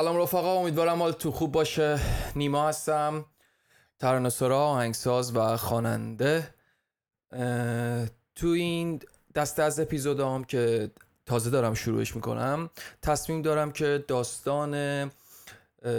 سلام 0.00 0.16
رفقا 0.16 0.54
امیدوارم 0.54 1.02
حال 1.02 1.12
تو 1.12 1.30
خوب 1.30 1.52
باشه. 1.52 1.98
نیما 2.36 2.68
هستم. 2.68 3.24
ترانه‌سرا 3.98 4.66
آهنگساز 4.66 5.36
و 5.36 5.56
خواننده. 5.56 6.54
تو 8.34 8.46
این 8.46 9.00
دسته 9.34 9.62
از 9.62 9.80
اپیزودام 9.80 10.44
که 10.44 10.90
تازه 11.26 11.50
دارم 11.50 11.74
شروعش 11.74 12.16
می‌کنم 12.16 12.70
تصمیم 13.02 13.42
دارم 13.42 13.72
که 13.72 14.04
داستان 14.08 15.10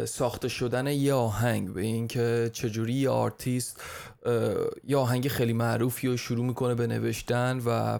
ساخته 0.05 0.47
شدن 0.47 0.87
یه 0.87 1.13
آهنگ. 1.13 1.73
به 1.73 1.81
اینکه 1.81 2.49
چجوری 2.53 2.93
یه 2.93 3.09
آرتیست 3.09 3.81
یه 4.87 4.97
آهنگ 4.97 5.27
خیلی 5.27 5.53
معروفی 5.53 6.07
رو 6.07 6.17
شروع 6.17 6.45
می‌کنه 6.45 6.75
به 6.75 6.87
نوشتن 6.87 7.61
و 7.65 7.99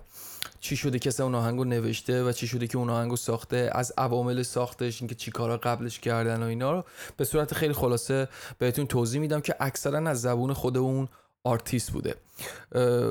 چی 0.60 0.78
شده 0.78 1.00
که 1.00 1.22
اون 1.22 1.36
آهنگ 1.36 1.58
رو 1.58 1.64
نوشته 1.64 2.24
و 2.24 2.32
چی 2.32 2.48
شده 2.48 2.68
که 2.68 2.78
اون 2.78 2.90
آهنگ 2.90 3.10
رو 3.10 3.18
ساخته 3.18 3.70
از 3.72 3.94
عوامل 3.98 4.44
ساختش 4.44 5.02
اینکه 5.02 5.16
چی 5.16 5.32
کارا 5.32 5.58
قبلش 5.58 6.00
کردن 6.00 6.44
و 6.44 6.46
اینا 6.46 6.72
رو 6.72 6.84
به 7.18 7.26
صورت 7.26 7.54
خیلی 7.54 7.74
خلاصه 7.74 8.28
بهتون 8.58 8.88
توضیح 8.88 9.22
میدم 9.22 9.42
که 9.42 9.56
اکثرا 9.60 10.10
از 10.10 10.22
زبون 10.22 10.54
خود 10.54 10.78
اون 10.78 11.08
آرتیست 11.44 11.92
بوده. 11.92 12.16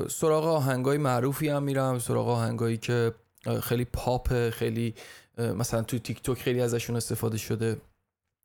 سراغ 0.09 0.45
آهنگای 0.45 0.97
معروفی 0.97 1.49
هم 1.49 1.63
میرم. 1.63 1.99
سراغ 1.99 2.27
آهنگایی 2.27 2.77
که 2.77 3.13
خیلی 3.63 3.85
پاپ 3.85 4.49
خیلی 4.49 4.93
مثلا 5.37 5.81
تو 5.81 5.99
تیک 5.99 6.21
توک 6.23 6.41
خیلی 6.41 6.61
ازشون 6.61 6.95
استفاده 6.95 7.37
شده. 7.37 7.77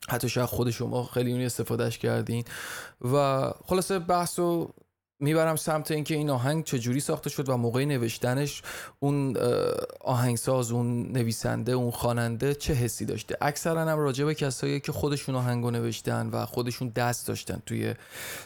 حتی 0.08 0.28
شاید 0.28 0.46
خود 0.46 0.70
شما 0.70 1.04
خیلی 1.04 1.32
اونی 1.32 1.46
استفادهش 1.46 1.98
کردین. 1.98 2.44
و 3.12 3.50
خلاصه 3.64 3.98
بحث 3.98 4.38
رو 4.38 4.74
می‌برم 5.20 5.56
سمت 5.56 5.90
اینکه 5.90 6.14
این 6.14 6.30
آهنگ 6.30 6.64
چجوری 6.64 7.00
ساخته 7.00 7.30
شد 7.30 7.48
و 7.48 7.56
موقع 7.56 7.84
نوشتنش 7.84 8.62
اون 9.00 9.36
آهنگساز 10.00 10.70
اون 10.70 11.12
نویسنده 11.12 11.72
اون 11.72 11.90
خواننده 11.90 12.54
چه 12.54 12.72
حسی 12.72 13.04
داشته؟ 13.04 13.36
اکثرا 13.40 13.80
هم 13.80 13.98
راجع 13.98 14.24
به 14.24 14.34
کسایی 14.34 14.80
که 14.80 14.92
خودشون 14.92 15.34
آهنگو 15.34 15.70
نوشتن 15.70 16.28
و 16.28 16.46
خودشون 16.46 16.88
دست 16.88 17.26
داشتن 17.26 17.62
توی 17.66 17.94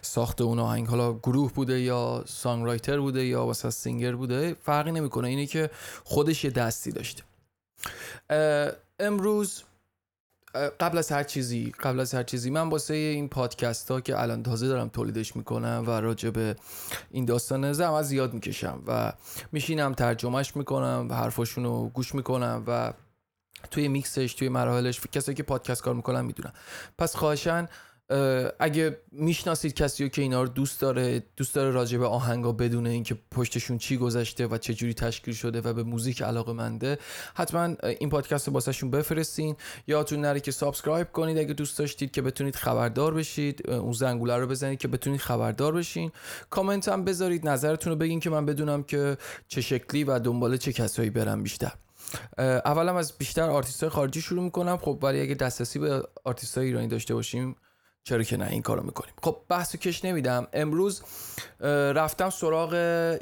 ساخت 0.02 0.40
اون 0.40 0.58
آهنگ. 0.58 0.86
حالا 0.86 1.12
گروه 1.12 1.52
بوده 1.52 1.80
یا 1.80 2.24
سانگ 2.26 2.66
رایتر 2.66 3.00
بوده 3.00 3.24
یا 3.24 3.46
مثلا 3.46 3.70
سینگر 3.70 4.14
بوده 4.14 4.56
فرقی 4.62 4.92
نمی‌کنه. 4.92 5.28
اینه 5.28 5.46
که 5.46 5.70
خودش 6.04 6.44
یه 6.44 6.50
دستی 6.50 6.92
داشته. 6.92 7.22
امروز 9.00 9.62
قبل 10.54 10.98
از 10.98 11.12
هر 11.12 11.22
چیزی 11.22 11.72
قبل 11.82 12.00
از 12.00 12.14
هر 12.14 12.22
چیزی 12.22 12.50
من 12.50 12.68
واسه 12.68 12.94
این 12.94 13.28
پادکست 13.28 13.90
ها 13.90 14.00
که 14.00 14.20
الان 14.20 14.42
تازه 14.42 14.68
دارم 14.68 14.88
تولیدش 14.88 15.36
می‌کنم 15.36 15.84
و 15.86 15.90
راجع 15.90 16.30
به 16.30 16.56
این 17.10 17.24
داستان 17.24 17.64
از 17.64 18.08
زیاد 18.08 18.34
می‌کشم 18.34 18.82
و 18.86 19.12
میشینم 19.52 19.94
ترجمهش 19.94 20.56
می‌کنم 20.56 21.06
و 21.10 21.14
حرفاشون 21.14 21.64
رو 21.64 21.88
گوش 21.88 22.14
می‌کنم 22.14 22.64
و 22.66 22.92
توی 23.70 23.88
میکسش 23.88 24.34
توی 24.34 24.48
مراحلش 24.48 25.00
کسایی 25.12 25.36
که 25.36 25.42
پادکست 25.42 25.82
کار 25.82 25.94
می‌کنن 25.94 26.20
می‌دونم 26.20 26.52
پس 26.98 27.16
خواهشن 27.16 27.68
اگه 28.58 28.98
می‌شناسید 29.12 29.74
کسی 29.74 30.08
که 30.08 30.22
اینا 30.22 30.42
رو 30.42 30.48
دوست 30.48 30.80
داره 30.80 31.22
دوست 31.36 31.54
داره 31.54 31.70
راجع 31.70 31.98
به 31.98 32.06
آهنگا 32.06 32.52
بدونه 32.52 32.90
اینکه 32.90 33.16
پشتشون 33.30 33.78
چی 33.78 33.96
گذشته 33.96 34.46
و 34.46 34.58
چه 34.58 34.74
جوری 34.74 34.94
تشکیل 34.94 35.34
شده 35.34 35.60
و 35.60 35.72
به 35.72 35.82
موزیک 35.82 36.22
علاقه 36.22 36.52
منده 36.52 36.98
حتما 37.34 37.76
این 38.00 38.08
پادکست 38.08 38.46
رو 38.46 38.52
واسه‌شون 38.52 38.90
بفرستین. 38.90 39.56
یادتون 39.86 40.20
نره 40.20 40.40
که 40.40 40.50
subscribe 40.50 41.12
کنید 41.12 41.38
اگه 41.38 41.54
دوست 41.54 41.78
داشتید 41.78 42.10
که 42.10 42.22
بتونید 42.22 42.56
خبردار 42.56 43.14
بشید. 43.14 43.70
اون 43.70 43.92
زنگوله 43.92 44.36
رو 44.36 44.46
بزنید 44.46 44.78
که 44.78 44.88
بتونید 44.88 45.20
خبردار 45.20 45.72
بشین. 45.72 46.12
کامنت 46.50 46.88
هم 46.88 47.04
بذارید 47.04 47.48
نظرتون 47.48 47.92
رو 47.92 47.98
بگین 47.98 48.20
که 48.20 48.30
من 48.30 48.46
بدونم 48.46 48.82
که 48.82 49.16
چه 49.48 49.60
شکلی 49.60 50.04
و 50.04 50.18
دنبال 50.18 50.56
چه 50.56 50.72
کسایی 50.72 51.10
برم 51.10 51.42
بیشتر. 51.42 51.72
اولم 52.38 52.96
از 52.96 53.12
بیشتر 53.18 53.50
آرتیست 53.50 53.88
خارجی 53.88 54.20
شروع 54.20 54.44
می‌کنم. 54.44 54.76
خب 54.76 54.98
ولی 55.02 55.20
اگه 55.20 55.34
دسترسی 55.34 55.78
به 55.78 56.02
آرتیست 56.24 56.58
ایرانی 56.58 56.88
داشته 56.88 57.14
باشیم 57.14 57.56
چرا 58.04 58.22
که 58.22 58.36
نه 58.36 58.46
این 58.50 58.62
کارو 58.62 58.82
می‌کنیم. 58.82 59.14
خب 59.22 59.36
بحثو 59.48 59.78
کش 59.78 60.04
نمیدم. 60.04 60.46
امروز 60.52 61.02
رفتم 61.94 62.30
سراغ 62.30 62.74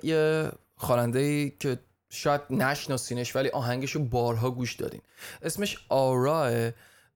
یه 0.02 0.50
خواننده 0.76 1.18
ای 1.18 1.50
که 1.50 1.78
شاید 2.10 2.40
نشناسینش 2.50 3.36
ولی 3.36 3.48
آهنگشو 3.48 4.04
بارها 4.04 4.50
گوش 4.50 4.74
دادین. 4.74 5.00
اسمش 5.42 5.78
Aurora 5.88 6.70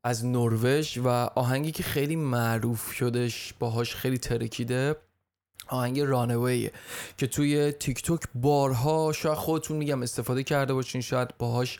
از 0.04 0.26
نروژ 0.26 0.98
و 0.98 1.08
آهنگی 1.34 1.72
که 1.72 1.82
خیلی 1.82 2.16
معروف 2.16 2.92
شدش 2.92 3.54
باهاش 3.58 3.94
خیلی 3.94 4.18
ترکیده. 4.18 4.96
آهنگ 5.68 6.00
Runaway 6.00 6.63
ه 6.63 6.72
که 7.16 7.26
توی 7.26 7.72
تیک 7.72 8.02
توک 8.02 8.20
بارها 8.34 9.12
شاید 9.12 9.38
خودتون 9.38 9.76
میگم 9.76 10.02
استفاده 10.02 10.42
کرده 10.42 10.74
باشین 10.74 11.00
شاید 11.00 11.36
باهاش 11.38 11.78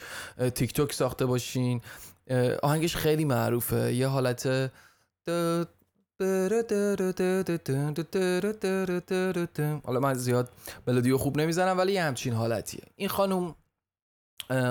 تیک 0.55 0.73
توک 0.73 0.93
ساخته 0.93 1.27
باشین. 1.27 1.81
آهنگش 2.63 2.97
خیلی 2.97 3.25
معروفه. 3.25 3.95
یه 3.95 4.07
حالت 4.07 4.71
حالا 9.85 10.01
من 10.01 10.15
زیاد 10.15 10.51
ملودیو 10.87 11.19
خوب 11.19 11.37
نمی‌زنم 11.41 11.79
ولی 11.79 11.93
یه 11.93 12.03
همچین 12.03 12.33
حالتیه. 12.33 12.83
این 12.97 13.09
خانم 13.09 13.55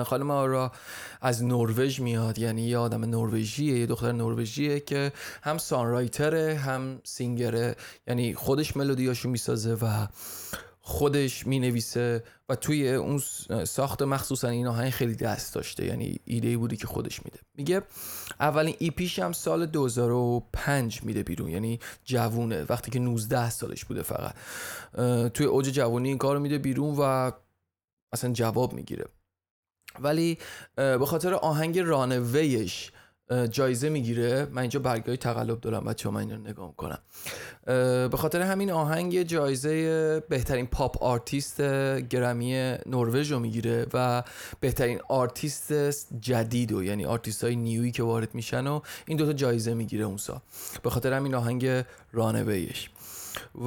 خانم 0.06 0.30
آرا 0.30 0.72
از 1.20 1.44
نروژ 1.44 2.00
میاد 2.00 2.38
یعنی 2.38 2.62
یه 2.62 2.78
آدم 2.78 3.04
نروژیه 3.04 3.78
یه 3.78 3.86
دختر 3.86 4.12
نروژیه 4.12 4.80
که 4.80 5.12
هم 5.42 5.58
سانرایتره 5.58 6.54
هم 6.54 7.00
سینگره 7.04 7.76
یعنی 8.06 8.34
خودش 8.34 8.76
ملودیاشو 8.76 9.28
می‌سازه 9.28 9.74
و 9.74 10.06
خودش 10.84 11.46
می 11.46 11.58
نویسه 11.58 12.24
و 12.48 12.56
توی 12.56 12.94
اون 12.94 13.22
ساخت 13.64 14.02
مخصوصا 14.02 14.48
این 14.48 14.66
آهنگ 14.66 14.90
خیلی 14.90 15.14
دست 15.14 15.54
داشته. 15.54 15.86
یعنی 15.86 16.20
ایده 16.24 16.56
بودی 16.56 16.76
که 16.76 16.86
خودش 16.86 17.24
میده. 17.24 17.38
میگه 17.54 17.82
اولین 18.40 18.76
ایپیش 18.78 19.18
هم 19.18 19.32
سال 19.32 19.66
2005 19.66 21.02
میده 21.02 21.22
بیرون. 21.22 21.48
یعنی 21.48 21.80
جوونه. 22.04 22.66
وقتی 22.68 22.90
که 22.90 22.98
19 22.98 23.50
سالش 23.50 23.84
بوده 23.84 24.02
فقط. 24.02 24.34
توی 25.30 25.46
اوج 25.46 25.68
جوانی 25.68 26.08
این 26.08 26.18
کار 26.18 26.38
میده 26.38 26.58
بیرون 26.58 26.94
و 26.98 27.32
اصلا 28.12 28.32
جواب 28.32 28.72
می‌گیره. 28.72 29.04
ولی 30.00 30.38
به 30.76 31.06
خاطر 31.06 31.34
آهنگ 31.34 31.78
رانویش 31.78 32.92
جایزه 33.50 33.88
می‌گیره. 33.88 34.48
من 34.52 34.62
اینجا 34.62 34.80
برگای 34.80 35.16
تقلب 35.16 35.60
دارم 35.60 35.84
بچه 35.84 36.10
من 36.10 36.20
اینو 36.20 36.36
نگاه 36.36 36.76
کنم 36.76 36.98
به 38.08 38.16
خاطر 38.16 38.42
همین 38.42 38.70
آهنگ 38.70 39.22
جایزه 39.22 40.20
بهترین 40.20 40.66
pop 40.66 41.02
artist 41.02 41.60
گرمی 42.00 42.76
نروژ 42.86 43.32
رو 43.32 43.38
می‌گیره 43.38 43.86
و 43.94 44.22
بهترین 44.60 45.00
آرتیست 45.08 45.72
جدید 46.20 46.72
و 46.72 46.82
یعنی 46.82 47.04
آرتیست 47.04 47.44
های 47.44 47.56
new 47.56 47.78
یی 47.78 47.92
که 47.92 48.02
وارد 48.02 48.34
میشن 48.34 48.66
و 48.66 48.80
این 49.06 49.16
دوتا 49.16 49.32
جایزه 49.32 49.74
می‌گیره 49.74 50.04
اون 50.04 50.16
سال. 50.16 50.40
به 50.82 50.90
خاطر 50.90 51.12
همین 51.12 51.34
آهنگ 51.34 51.84
Runaway 52.12 52.67
ش. 52.67 52.90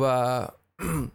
و 0.01 0.47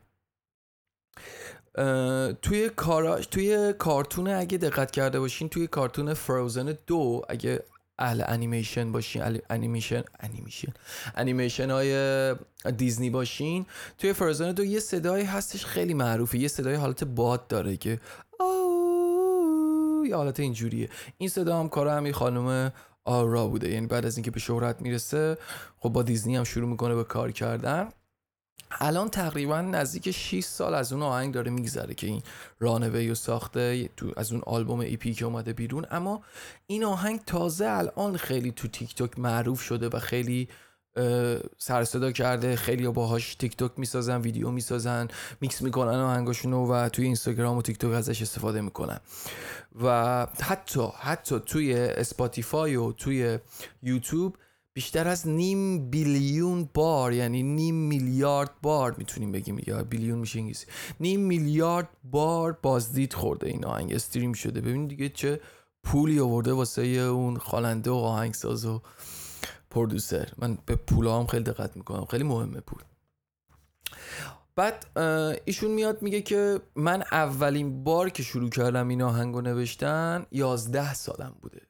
توی 2.43 2.69
کاراش 2.77 3.27
توی 3.27 3.75
کارتون 3.79 4.29
اگه 4.29 4.59
دقت 4.59 4.91
کرده 4.91 5.21
باشین 5.21 5.49
توی 5.49 5.67
کارتون 5.67 6.15
Frozen 6.15 6.79
دو 6.87 7.23
اگه 7.29 7.65
اهل 8.01 8.23
انیمیشن 8.27 8.93
باشین 8.93 9.41
انیمیشن 9.51 10.03
انیمیشن 10.21 10.73
انیمیشن 11.15 11.71
های 11.71 12.35
دیزنی 12.77 13.11
باشین. 13.11 13.67
توی 13.99 14.13
Frozen 14.13 14.53
دو 14.53 14.65
یه 14.65 14.81
صدایی 14.81 15.25
هستش 15.25 15.65
خیلی 15.65 15.95
معروفه 15.95 16.39
یه 16.39 16.49
صدای 16.49 16.75
حالت 16.75 17.05
باد 17.05 17.47
داره 17.47 17.77
که 17.77 18.01
یه 20.09 20.17
حالت 20.17 20.41
اینجوریه. 20.41 20.89
این 21.19 21.29
صدا 21.29 21.61
هم 21.61 21.69
کار 21.69 21.89
همین 21.89 22.13
خانم 22.13 22.73
Aurora 23.05 23.47
بوده 23.47 23.71
یعنی 23.71 23.87
بعد 23.87 24.07
از 24.07 24.17
اینکه 24.17 24.31
به 24.31 24.41
شهرت 24.41 24.83
می‌رسه 24.83 25.39
خب 25.79 25.89
با 25.89 26.03
دیزنی 26.03 26.37
هم 26.37 26.45
شروع 26.45 26.69
می‌کنه 26.69 26.95
به 26.95 27.05
کار 27.05 27.33
کردن. 27.33 27.89
الان 28.81 29.09
تقریبا 29.09 29.61
نزدیک 29.61 30.11
6 30.11 30.45
سال 30.45 30.75
از 30.75 30.93
اون 30.93 31.03
آهنگ 31.03 31.35
داره 31.35 31.51
میگذره 31.51 31.95
که 31.95 32.07
این 32.07 32.23
Runaway 32.59 33.11
و 33.11 33.15
ساخته 33.15 33.89
تو 33.97 34.13
از 34.17 34.33
اون 34.33 34.43
آلبوم 34.47 34.81
EP 34.81 35.04
ی 35.04 35.15
که 35.15 35.25
اومده 35.25 35.53
بیرون. 35.53 35.87
اما 35.91 36.23
این 36.67 36.85
آهنگ 36.85 37.21
تازه 37.25 37.67
الان 37.69 38.17
خیلی 38.17 38.53
تو 38.53 38.69
تیک 38.69 38.95
توک 38.95 39.19
معروف 39.19 39.61
شده 39.63 39.89
و 39.89 39.99
خیلی 39.99 40.49
سر 41.59 41.85
صدا 41.85 42.13
کرده. 42.13 42.57
خیلی 42.57 42.89
باهاش 42.89 43.35
تیک 43.35 43.57
توک 43.57 43.73
می‌سازن 43.77 44.21
ویدیو 44.21 44.51
می‌سازن 44.51 45.09
میکس 45.41 45.63
می‌کنن 45.63 45.95
آهنگاشونو 46.01 46.67
و 46.67 46.89
توی 46.89 47.05
اینستاگرام 47.05 47.57
و 47.57 47.63
تیک 47.63 47.79
توک 47.79 47.95
ازش 47.95 48.23
استفاده 48.23 48.61
می‌کنن. 48.61 49.01
و 49.83 50.27
حتی 50.43 50.89
حتی 50.99 51.41
توی 51.41 51.75
اسپاتیفای 51.75 52.77
و 52.77 52.93
توی 52.93 53.39
یوتیوب 53.83 54.37
بیشتر 54.73 55.09
از 55.09 55.29
نیم 55.29 55.91
billion 55.91 56.69
بار 56.75 57.13
یعنی 57.13 57.43
نیم 57.43 57.75
میلیارد 57.75 58.51
بار 58.63 58.95
می‌تونیم 58.99 59.33
بگیم 59.33 59.61
یا 59.67 59.85
billion 59.85 60.19
میشه 60.19 60.39
انگلیسی. 60.39 60.67
نیم 61.01 61.21
میلیارد 61.21 61.89
بار 62.05 62.53
بازدید 62.63 63.13
خورده 63.13 63.47
این 63.47 63.65
آهنگ. 63.65 63.93
stream 63.93 64.33
شده. 64.33 64.61
ببین 64.61 64.87
دیگه 64.87 65.09
چه 65.09 65.41
پولی 65.85 66.21
آورده 66.21 66.53
واسه 66.53 66.83
اون 66.83 67.37
خواننده 67.37 67.91
و 67.91 67.95
آهنگساز 67.95 68.65
و 68.65 68.81
پرودوسر. 69.71 70.29
من 70.39 70.59
به 70.67 70.77
پولا 70.77 71.19
هم 71.19 71.27
خیلی 71.27 71.45
دقت 71.45 71.77
می‌کنم. 71.77 72.05
خیلی 72.05 72.25
مهمه 72.25 72.61
پول. 72.61 72.83
بعد 74.57 74.99
ایشون 75.45 75.71
میاد 75.71 76.03
میگه 76.03 76.23
که 76.23 76.61
من 76.77 77.03
اولین 77.13 77.85
بار 77.85 78.11
که 78.11 78.23
شروع 78.23 78.51
کردم 78.51 78.89
این 78.89 79.03
آهنگ 79.03 79.35
رو 79.35 79.41
نوشتن 79.41 80.27
یازده 80.31 80.95
سالم 80.95 81.37
بوده. 81.43 81.70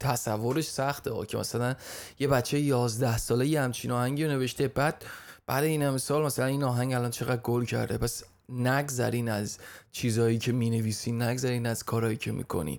تصورش 0.00 0.64
سخته 0.64 1.12
ها 1.12 1.24
که 1.24 1.38
مثلا 1.38 1.74
یه 2.18 2.28
بچه 2.28 2.60
11 2.60 3.18
ساله 3.18 3.46
یه 3.46 3.60
همچین 3.60 3.90
آهنگی 3.90 4.24
رو 4.24 4.30
نوشته 4.30 4.68
بعد 4.68 5.04
بعد 5.46 5.64
این 5.64 5.82
همه 5.82 5.98
سال 5.98 6.24
مثلا 6.24 6.46
این 6.46 6.64
آهنگ 6.64 6.94
الان 6.94 7.10
چقدر 7.10 7.40
گل 7.42 7.64
کرده؟ 7.64 7.98
پس 7.98 8.24
نگذرین 8.48 9.28
از 9.28 9.58
چیزهایی 9.92 10.38
که 10.38 10.52
می 10.52 10.70
نویسین 10.70 11.22
نگذرین 11.22 11.66
از 11.66 11.84
کارهایی 11.84 12.16
که 12.16 12.32
می‌کنین. 12.32 12.78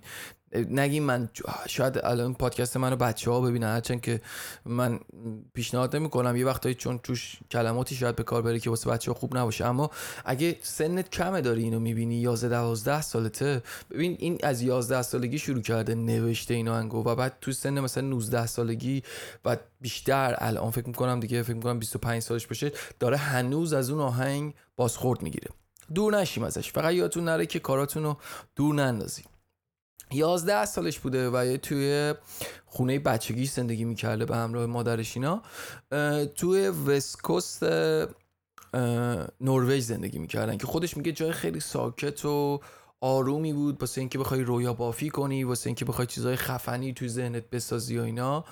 نگیم 0.52 1.02
من 1.02 1.28
شاید 1.68 1.98
الان 2.04 2.34
پادکست 2.34 2.76
منو 2.76 2.96
بچه 2.96 3.30
ها 3.30 3.40
ببینن 3.40 3.66
هرچند 3.66 4.00
که 4.00 4.20
من 4.64 5.00
پیشنهاد 5.54 5.96
نمی 5.96 6.10
کنم 6.10 6.36
یه 6.36 6.46
وقتایی 6.46 6.74
چون 6.74 6.98
توش 6.98 7.38
کلماتی 7.50 7.94
شاید 7.94 8.16
به 8.16 8.22
کار 8.22 8.42
بره 8.42 8.58
که 8.58 8.70
واسه 8.70 8.90
بچه 8.90 9.10
ها 9.10 9.18
خوب 9.18 9.36
نباشه. 9.36 9.66
اما 9.66 9.90
اگه 10.24 10.56
سنت 10.62 11.10
کمه 11.10 11.40
داری 11.40 11.62
اینو 11.62 11.80
می‌بینی 11.80 12.14
11 12.14 12.48
12 12.48 13.02
سالته 13.02 13.62
ببین 13.90 14.16
این 14.18 14.38
از 14.42 14.62
11 14.62 15.02
سالگی 15.02 15.38
شروع 15.38 15.62
کرده 15.62 15.94
نوشته 15.94 16.54
اینو 16.54 16.72
انگو 16.72 17.02
و 17.04 17.14
بعد 17.14 17.36
تو 17.40 17.52
سن 17.52 17.80
مثلا 17.80 18.08
19 18.08 18.46
سالگی 18.46 19.02
و 19.44 19.56
بیشتر 19.80 20.34
الان 20.38 20.70
فکر 20.70 20.86
می‌کنم 20.86 21.20
دیگه 21.20 21.42
فکر 21.42 21.54
می‌کنم 21.54 21.78
25 21.78 22.22
سالش 22.22 22.46
باشه 22.46 22.72
داره 23.00 23.16
هنوز 23.16 23.72
از 23.72 23.90
اون 23.90 24.00
آهنگ 24.00 24.54
بازخورد 24.76 25.22
می‌گیره. 25.22 25.48
دور 25.94 26.20
نشیم 26.20 26.44
ازش. 26.44 26.72
فقط 26.72 26.94
یادتون 26.94 27.24
نره 27.24 27.46
که 27.46 27.58
کاراتون 27.58 28.02
رو 28.02 28.16
دور 28.56 28.74
نندازید 28.74 29.37
یازده 30.10 30.64
سالش 30.64 30.98
بوده 30.98 31.30
و 31.30 31.56
توی 31.56 32.14
خونه 32.66 32.98
بچگی 32.98 33.46
زندگی 33.46 33.84
می‌کرده 33.84 34.24
به 34.24 34.36
همراه 34.36 34.66
مادرش 34.66 35.16
اینا. 35.16 35.42
توی 36.36 36.68
وسکوست 36.68 37.64
نروژ 39.40 39.82
زندگی 39.82 40.18
می‌کردن 40.18 40.56
که 40.56 40.66
خودش 40.66 40.96
میگه 40.96 41.12
جای 41.12 41.32
خیلی 41.32 41.60
ساکت 41.60 42.24
و 42.24 42.60
آرومی 43.00 43.52
بود. 43.52 43.80
واسه 43.80 44.00
اینکه 44.00 44.18
بخوای 44.18 44.42
رویا 44.42 44.72
بافی 44.72 45.10
کنی 45.10 45.44
واسه 45.44 45.66
اینکه 45.66 45.84
بخوای 45.84 46.06
چیزای 46.06 46.36
خفنی 46.36 46.92
توی 46.92 47.08
ذهنت 47.08 47.50
بسازی 47.50 47.98
و 47.98 48.02
اینا. 48.02 48.44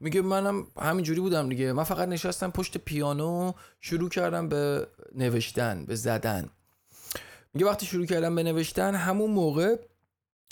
میگه 0.00 0.22
منم 0.22 0.66
همینجوری 0.80 1.20
بودم 1.20 1.48
دیگه. 1.48 1.72
من 1.72 1.84
فقط 1.84 2.08
نشستم 2.08 2.50
پشت 2.50 2.78
پیانو 2.78 3.52
شروع 3.80 4.08
کردم 4.08 4.48
به 4.48 4.86
نوشتن 5.14 5.84
به 5.84 5.94
زدن. 5.94 6.50
میگه 7.54 7.66
وقتی 7.66 7.86
شروع 7.86 8.06
کردم 8.06 8.34
به 8.34 8.42
نوشتن 8.42 8.94
همون 8.94 9.30
موقع 9.30 9.76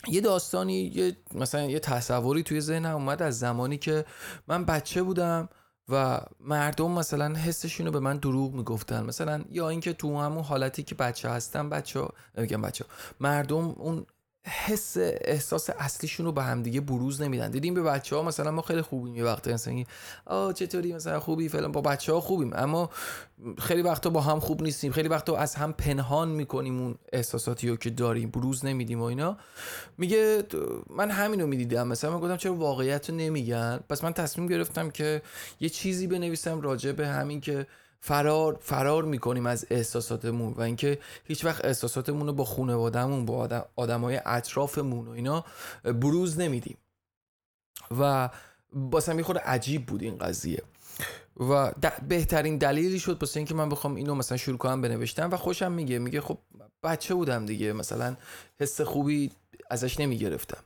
یه 0.08 0.20
داستانی 0.20 0.92
یه 0.94 1.16
مثلا 1.34 1.62
یه 1.64 1.78
تصوری 1.78 2.42
توی 2.42 2.60
ذهنم 2.60 2.94
اومد 2.94 3.22
از 3.22 3.38
زمانی 3.38 3.78
که 3.78 4.04
من 4.48 4.64
بچه 4.64 5.02
بودم 5.02 5.48
و 5.88 6.20
مردم 6.40 6.90
مثلا 6.90 7.34
حسشون 7.34 7.86
رو 7.86 7.92
به 7.92 8.00
من 8.00 8.16
دروغ 8.16 8.54
می‌گفتن. 8.54 9.04
مثلا 9.04 9.44
یا 9.50 9.68
اینکه 9.68 9.92
تو 9.92 10.20
همون 10.20 10.44
حالتی 10.44 10.82
که 10.82 10.94
بچه 10.94 11.28
هستم 11.28 11.68
بچه 11.68 12.08
میگم 12.36 12.62
بچه 12.62 12.84
مردم 13.20 13.68
اون 13.78 14.06
حس 14.46 14.96
احساس 15.00 15.70
اصلیشون 15.78 16.26
رو 16.26 16.32
به 16.32 16.42
همدیگه 16.42 16.80
بروز 16.80 17.22
نمیدن. 17.22 17.50
دیدیم 17.50 17.74
به 17.74 17.82
بچه 17.82 18.16
ها 18.16 18.22
مثلا 18.22 18.50
ما 18.50 18.62
خیلی 18.62 18.82
خوبیم 18.82 19.14
یه 19.14 19.24
وقت 19.24 19.48
مثلا 19.48 19.84
آ 20.26 20.52
چطوری؟ 20.52 20.92
مثلا 20.92 21.20
خوبی؟ 21.20 21.48
فلان. 21.48 21.72
با 21.72 21.80
بچه 21.80 22.12
ها 22.12 22.20
خوبیم 22.20 22.50
اما 22.54 22.90
خیلی 23.58 23.82
وقتا 23.82 24.10
با 24.10 24.20
هم 24.20 24.40
خوب 24.40 24.62
نیستیم. 24.62 24.92
خیلی 24.92 25.08
وقتا 25.08 25.36
از 25.36 25.54
هم 25.54 25.72
پنهان 25.72 26.28
می‌کنیم 26.28 26.80
اون 26.80 26.94
احساساتی 27.12 27.68
رو 27.68 27.76
که 27.76 27.90
داریم 27.90 28.30
بروز 28.30 28.64
نمیدیم 28.64 29.00
و 29.00 29.04
اینا. 29.04 29.36
میگه 29.98 30.42
من 30.90 31.10
همین 31.10 31.40
رو 31.40 31.46
می‌دیدم. 31.46 31.88
مثلا 31.88 32.10
من 32.10 32.20
گفتم 32.20 32.36
چرا 32.36 32.54
واقعیت 32.54 33.10
رو 33.10 33.16
نمیگن؟ 33.16 33.80
پس 33.88 34.04
من 34.04 34.12
تصمیم 34.12 34.48
گرفتم 34.48 34.90
که 34.90 35.22
یه 35.60 35.68
چیزی 35.68 36.06
بنویسم 36.06 36.60
راجع 36.60 36.92
به 36.92 37.06
همین 37.06 37.40
که 37.40 37.66
فرار 38.06 38.58
فرار 38.60 39.04
می‌کنیم 39.04 39.46
از 39.46 39.66
احساساتمون 39.70 40.52
و 40.52 40.60
اینکه 40.60 40.98
هیچ 41.24 41.44
وقت 41.44 41.64
احساساتمون 41.64 42.26
رو 42.26 42.32
با 42.32 42.44
خانوادهمون 42.44 43.24
با 43.24 43.36
آدم 43.36 43.64
آدمای 43.76 44.20
اطرافمون 44.26 45.08
و 45.08 45.10
اینا 45.10 45.44
بروز 45.84 46.38
نمیدیم. 46.38 46.76
و 47.98 48.30
باسم 48.72 49.18
یه 49.18 49.24
خود 49.24 49.38
عجیب 49.38 49.86
بود 49.86 50.02
این 50.02 50.18
قضیه. 50.18 50.62
و 51.36 51.72
بهترین 52.08 52.58
دلیلی 52.58 53.00
شد 53.00 53.22
واسه 53.22 53.40
اینکه 53.40 53.54
من 53.54 53.68
بخوام 53.68 53.94
اینو 53.94 54.14
مثلا 54.14 54.38
شروع 54.38 54.58
کنم 54.58 54.80
بنوشتم 54.80 55.30
و 55.32 55.36
خوشم 55.36 55.72
میگه. 55.72 55.98
میگه 55.98 56.20
خب 56.20 56.38
بچه 56.82 57.14
بودم 57.14 57.46
دیگه 57.46 57.72
مثلا 57.72 58.16
حس 58.60 58.80
خوبی 58.80 59.30
ازش 59.70 60.00
نمی‌گرفتم. 60.00 60.64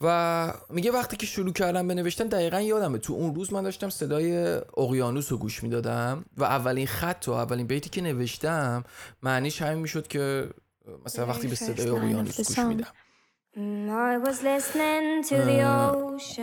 و 0.00 0.52
میگه 0.70 0.90
وقتی 0.90 1.16
که 1.16 1.26
شروع 1.26 1.52
کردم 1.52 1.88
به 1.88 1.94
نوشتن 1.94 2.26
دقیقا 2.26 2.60
یادمه. 2.60 2.98
تو 2.98 3.12
اون 3.12 3.34
روز 3.34 3.52
من 3.52 3.62
داشتم 3.62 3.90
صدای 3.90 4.60
اقیانوس 4.76 5.32
رو 5.32 5.38
گوش 5.38 5.62
می‌دادم 5.62 6.24
و 6.36 6.44
اولین 6.44 6.86
خط 6.86 7.24
و 7.28 7.32
اولین 7.32 7.66
بیتی 7.66 7.90
که 7.90 8.00
نوشتم 8.00 8.84
معنیش 9.22 9.62
همین 9.62 9.78
می‌شد 9.78 10.08
که 10.08 10.50
مثلا 11.06 11.26
وقتی 11.26 11.48
به 11.48 11.54
صدای 11.54 11.88
اقیانوس 11.88 12.36
گوش 12.36 12.58
میدم. 12.58 12.86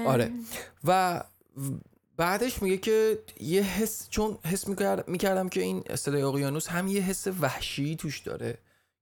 آره. 0.08 0.32
و 0.84 1.24
بعدش 2.18 2.62
میگه 2.62 2.78
که 2.78 3.20
یه 3.40 3.62
حس 3.62 4.10
چون 4.10 4.38
حس 4.46 4.68
می‌کردم 5.08 5.50
که 5.50 5.62
این 5.62 5.84
صدای 5.96 6.22
اقیانوس 6.22 6.68
هم 6.68 6.88
یه 6.88 7.02
حس 7.02 7.28
وحشی 7.42 7.96
توش 7.96 8.20
داره. 8.20 8.58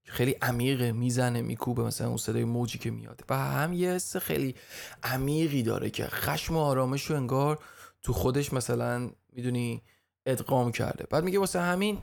خیلی 0.06 0.32
عمیقه 0.42 0.92
می‌زنه 0.92 1.42
میکوبه 1.42 1.84
مثلا 1.84 2.08
اون 2.08 2.18
صدای 2.18 2.44
موجی 2.44 2.78
که 2.78 2.92
میاد. 2.92 3.24
و 3.30 3.38
هم 3.38 3.74
یه 3.74 3.90
حس 3.90 4.18
خیلی 4.18 4.56
عمیقی 5.04 5.64
داره 5.64 5.90
که 5.90 6.06
خشم 6.06 6.56
و 6.56 6.60
آرامش 6.60 7.04
رو 7.04 7.16
انگار 7.16 7.60
تو 8.02 8.14
خودش 8.14 8.54
مثلا 8.54 9.10
می‌دونی 9.34 9.82
ادغام 10.26 10.72
کرده. 10.72 11.06
بعد 11.10 11.24
میگه 11.24 11.40
واسه 11.40 11.62
همین 11.62 11.98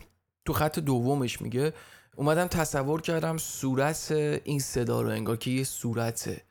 تو 0.44 0.52
خط 0.52 0.78
دومش 0.78 1.42
میگه 1.42 1.72
اومدم 2.16 2.46
تصور 2.46 3.00
کردم 3.00 3.38
صورت 3.38 4.10
این 4.44 4.60
صدا 4.60 5.02
رو 5.02 5.08
انگار 5.08 5.36
که 5.36 5.50
یه 5.50 5.64
صورته. 5.64 6.42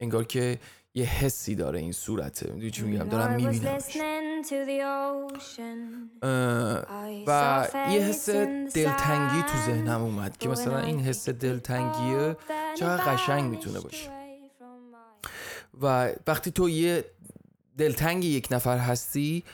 انگار 0.00 0.24
که 0.24 0.58
یه 0.94 1.04
حسی 1.04 1.54
داره 1.54 1.78
این 1.78 1.92
صورته. 1.92 2.52
می‌دونی 2.52 2.70
چی 2.70 2.82
میگم؟ 2.82 3.08
دارم 3.08 3.34
می‌بینم 3.34 3.78
و 7.26 7.68
یه 7.90 8.00
حس 8.00 8.30
دلتنگی 8.74 9.42
تو 9.42 9.58
ذهنم 9.66 10.02
اومد 10.02 10.36
که 10.38 10.48
مثلا 10.48 10.78
این 10.78 11.00
حس 11.00 11.28
دلتنگیه 11.28 12.36
چقدر 12.78 13.04
قشنگ 13.04 13.50
می‌تونه 13.50 13.80
باشه. 13.80 14.10
و 15.80 16.12
وقتی 16.26 16.50
تو 16.50 16.68
یه 16.68 17.04
دلتنگ 17.78 18.24
یک 18.24 18.48
نفر 18.50 18.78
هستی 18.78 19.44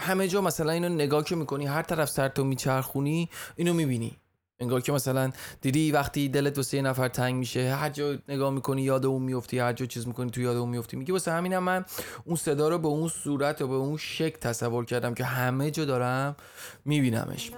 همه 0.00 0.28
جا 0.28 0.40
مثلا 0.40 0.72
اینو 0.72 0.88
نگاه 0.88 1.24
که 1.24 1.36
می‌کنی 1.36 1.66
هر 1.66 1.82
طرف 1.82 2.08
سر 2.08 2.28
تو 2.28 2.44
میچرخونی 2.44 3.30
اینو 3.56 3.74
می‌بینی. 3.74 4.18
انگار 4.60 4.80
که 4.80 4.92
مثلا 4.92 5.30
دیدی 5.60 5.92
وقتی 5.92 6.28
دلت 6.28 6.56
واسه 6.56 6.76
یه 6.76 6.82
نفر 6.82 7.08
تنگ 7.08 7.34
میشه 7.34 7.74
هر 7.74 7.90
جا 7.90 8.18
نگاه 8.28 8.50
می‌کنی 8.50 8.82
یاد 8.82 9.06
اون 9.06 9.22
میفتی 9.22 9.58
هر 9.58 9.72
جا 9.72 9.86
چیز 9.86 10.06
می‌کنی 10.06 10.30
تو 10.30 10.40
یاد 10.40 10.56
اون 10.56 10.68
میفتی 10.68 10.96
میگه 10.96 11.12
واسه 11.12 11.32
همینم 11.32 11.62
من 11.62 11.84
اون 12.24 12.36
صدا 12.36 12.68
رو 12.68 12.78
به 12.78 12.88
اون 12.88 13.08
صورت 13.08 13.62
و 13.62 13.68
به 13.68 13.74
اون 13.74 13.96
شکل 13.96 14.38
تصور 14.38 14.84
کردم 14.84 15.14
که 15.14 15.24
همه 15.24 15.70
جا 15.70 15.84
دارم 15.84 16.36
میبینمش. 16.84 17.52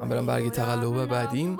من 0.00 0.08
برم 0.08 0.26
برگی 0.26 0.50
تقلب 0.50 1.06
بعدیم. 1.06 1.58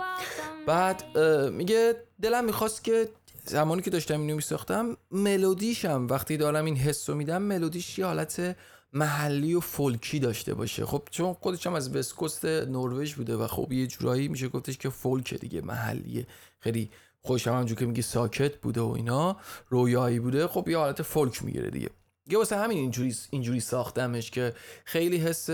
بعد 0.66 1.18
میگه 1.52 1.95
دلم 2.23 2.45
می‌خواست 2.45 2.85
که 2.85 3.09
زمانی 3.45 3.83
که 3.83 3.90
داشتم 3.90 4.21
اینو 4.21 4.37
میساختم 4.37 4.97
ملودیشم. 5.11 6.07
وقتی 6.11 6.37
دارم 6.37 6.64
این 6.64 6.76
حس 6.76 7.11
رو 7.11 7.16
میدم 7.16 7.42
ملودیش 7.42 7.99
یه 7.99 8.07
حالت 8.07 8.57
محلی 8.92 9.54
و 9.54 9.61
فولکی 9.61 10.18
داشته 10.18 10.54
باشه. 10.54 10.87
خب 10.87 11.02
چون 11.11 11.33
خودش 11.33 11.66
هم 11.66 11.75
از 11.75 11.97
وسکوست 11.97 12.45
نروژ 12.45 13.14
بوده 13.14 13.37
و 13.37 13.47
خب 13.47 13.73
یه 13.73 13.87
جورایی 13.87 14.28
میشه 14.28 14.49
گفتش 14.49 14.78
که 14.78 14.88
فولک 14.88 15.35
دیگه 15.35 15.61
محلیه. 15.61 16.26
خیلی 16.61 16.90
خوشم 17.21 17.52
هم 17.52 17.66
که 17.66 17.87
میگه 17.87 18.02
ساکت 18.02 18.57
بوده 18.57 18.80
و 18.80 18.88
اینا 18.88 19.37
رویایی 19.68 20.18
بوده. 20.21 20.47
خب 20.47 20.68
یه 20.68 20.78
حالت 20.78 21.02
فولک 21.02 21.45
می‌گیره 21.45 21.71
دیگه. 21.71 21.90
یه 22.30 22.38
واسه 22.38 22.57
همین 22.57 22.78
اینجوری 22.78 23.16
اینجوری 23.30 23.61
ساختمش 23.61 24.30
که 24.30 24.54
خیلی 24.85 25.16
حس 25.16 25.50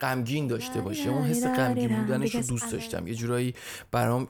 غمگین 0.00 0.46
داشته 0.46 0.80
باشه. 0.80 1.08
اون 1.08 1.24
حس 1.24 1.44
غمگین 1.44 2.00
بودنش 2.00 2.34
رو 2.34 2.42
دوست 2.42 2.72
داشتم. 2.72 3.06
یه 3.06 3.14
جورایی 3.14 3.54
برام 3.90 4.28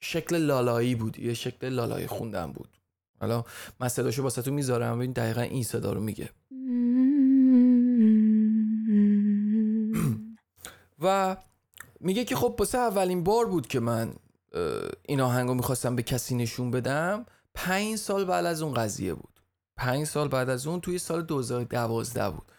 شکل 0.00 0.36
لالایی 0.36 0.94
بود. 0.94 1.18
یه 1.18 1.34
شکل 1.34 1.68
لالایی 1.68 2.06
خوندن 2.06 2.52
بود. 2.52 2.68
حالا 3.20 3.44
من 3.80 3.88
صداشو 3.88 4.22
واسه 4.22 4.42
تو 4.42 4.52
می‌ذارم. 4.52 4.98
ببین 4.98 5.12
دقیقا 5.12 5.40
این 5.40 5.64
صدا 5.64 5.92
رو 5.92 6.00
میگه. 6.00 6.30
و 11.02 11.36
میگه 12.00 12.24
که 12.24 12.36
خب 12.36 12.54
پس 12.58 12.74
اولین 12.74 13.24
بار 13.24 13.46
بود 13.46 13.66
که 13.66 13.80
من 13.80 14.12
این 15.02 15.20
آهنگو 15.20 15.54
می‌خواستم 15.54 15.96
به 15.96 16.02
کسی 16.02 16.34
نشون 16.34 16.70
بدم. 16.70 17.26
پنج 17.54 17.96
سال 17.96 18.24
بعد 18.24 18.46
از 18.46 18.62
اون 18.62 18.74
قضیه 18.74 19.14
بود. 19.14 19.40
پنج 19.76 20.06
سال 20.06 20.28
بعد 20.28 20.50
از 20.50 20.66
اون 20.66 20.80
توی 20.80 20.98
سال 20.98 21.22
2012 21.22 22.30
بود 22.30 22.52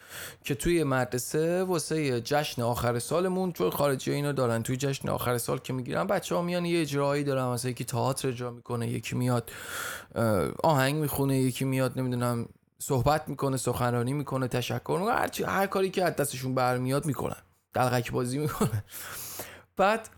که 0.44 0.56
توی 0.56 0.84
مدرسه 0.84 1.64
واسه 1.64 2.22
جشن 2.22 2.62
آخر 2.62 3.00
سالمون 3.00 3.52
چون 3.52 3.70
خارجی 3.70 4.12
اینو 4.12 4.34
دارن 4.34 4.64
توی 4.64 4.78
جشن 4.78 5.10
آخر 5.10 5.38
سال 5.38 5.58
که 5.58 5.74
می‌گیرن 5.74 6.08
بچه 6.08 6.36
ها 6.36 6.42
میان 6.42 6.66
یه 6.66 6.82
اجرایی 6.82 7.24
دارن 7.24 7.46
مثلا 7.46 7.72
یکی 7.72 7.86
تئاتر 7.86 8.28
اجرا 8.28 8.52
می‌کنه. 8.52 8.90
یکی 8.90 9.16
میاد 9.16 9.52
آهنگ 10.64 10.96
می‌خونه 10.96 11.38
یکی 11.38 11.66
میاد 11.66 12.00
نمی‌دونم 12.00 12.50
صحبت 12.80 13.30
می‌کنه 13.30 13.58
سخنرانی 13.58 14.14
می‌کنه 14.14 14.48
تشکر 14.48 14.98
می‌کنه 15.00 15.16
هر, 15.16 15.30
هر 15.46 15.68
کاری 15.68 15.90
که 15.90 16.04
از 16.04 16.16
دستشون 16.16 16.56
برمیاد 16.56 17.06
می‌کنن. 17.06 17.42
دلغک 17.78 18.12
بازی 18.12 18.38
می‌کنه. 18.38 18.84
بعد 19.78 20.10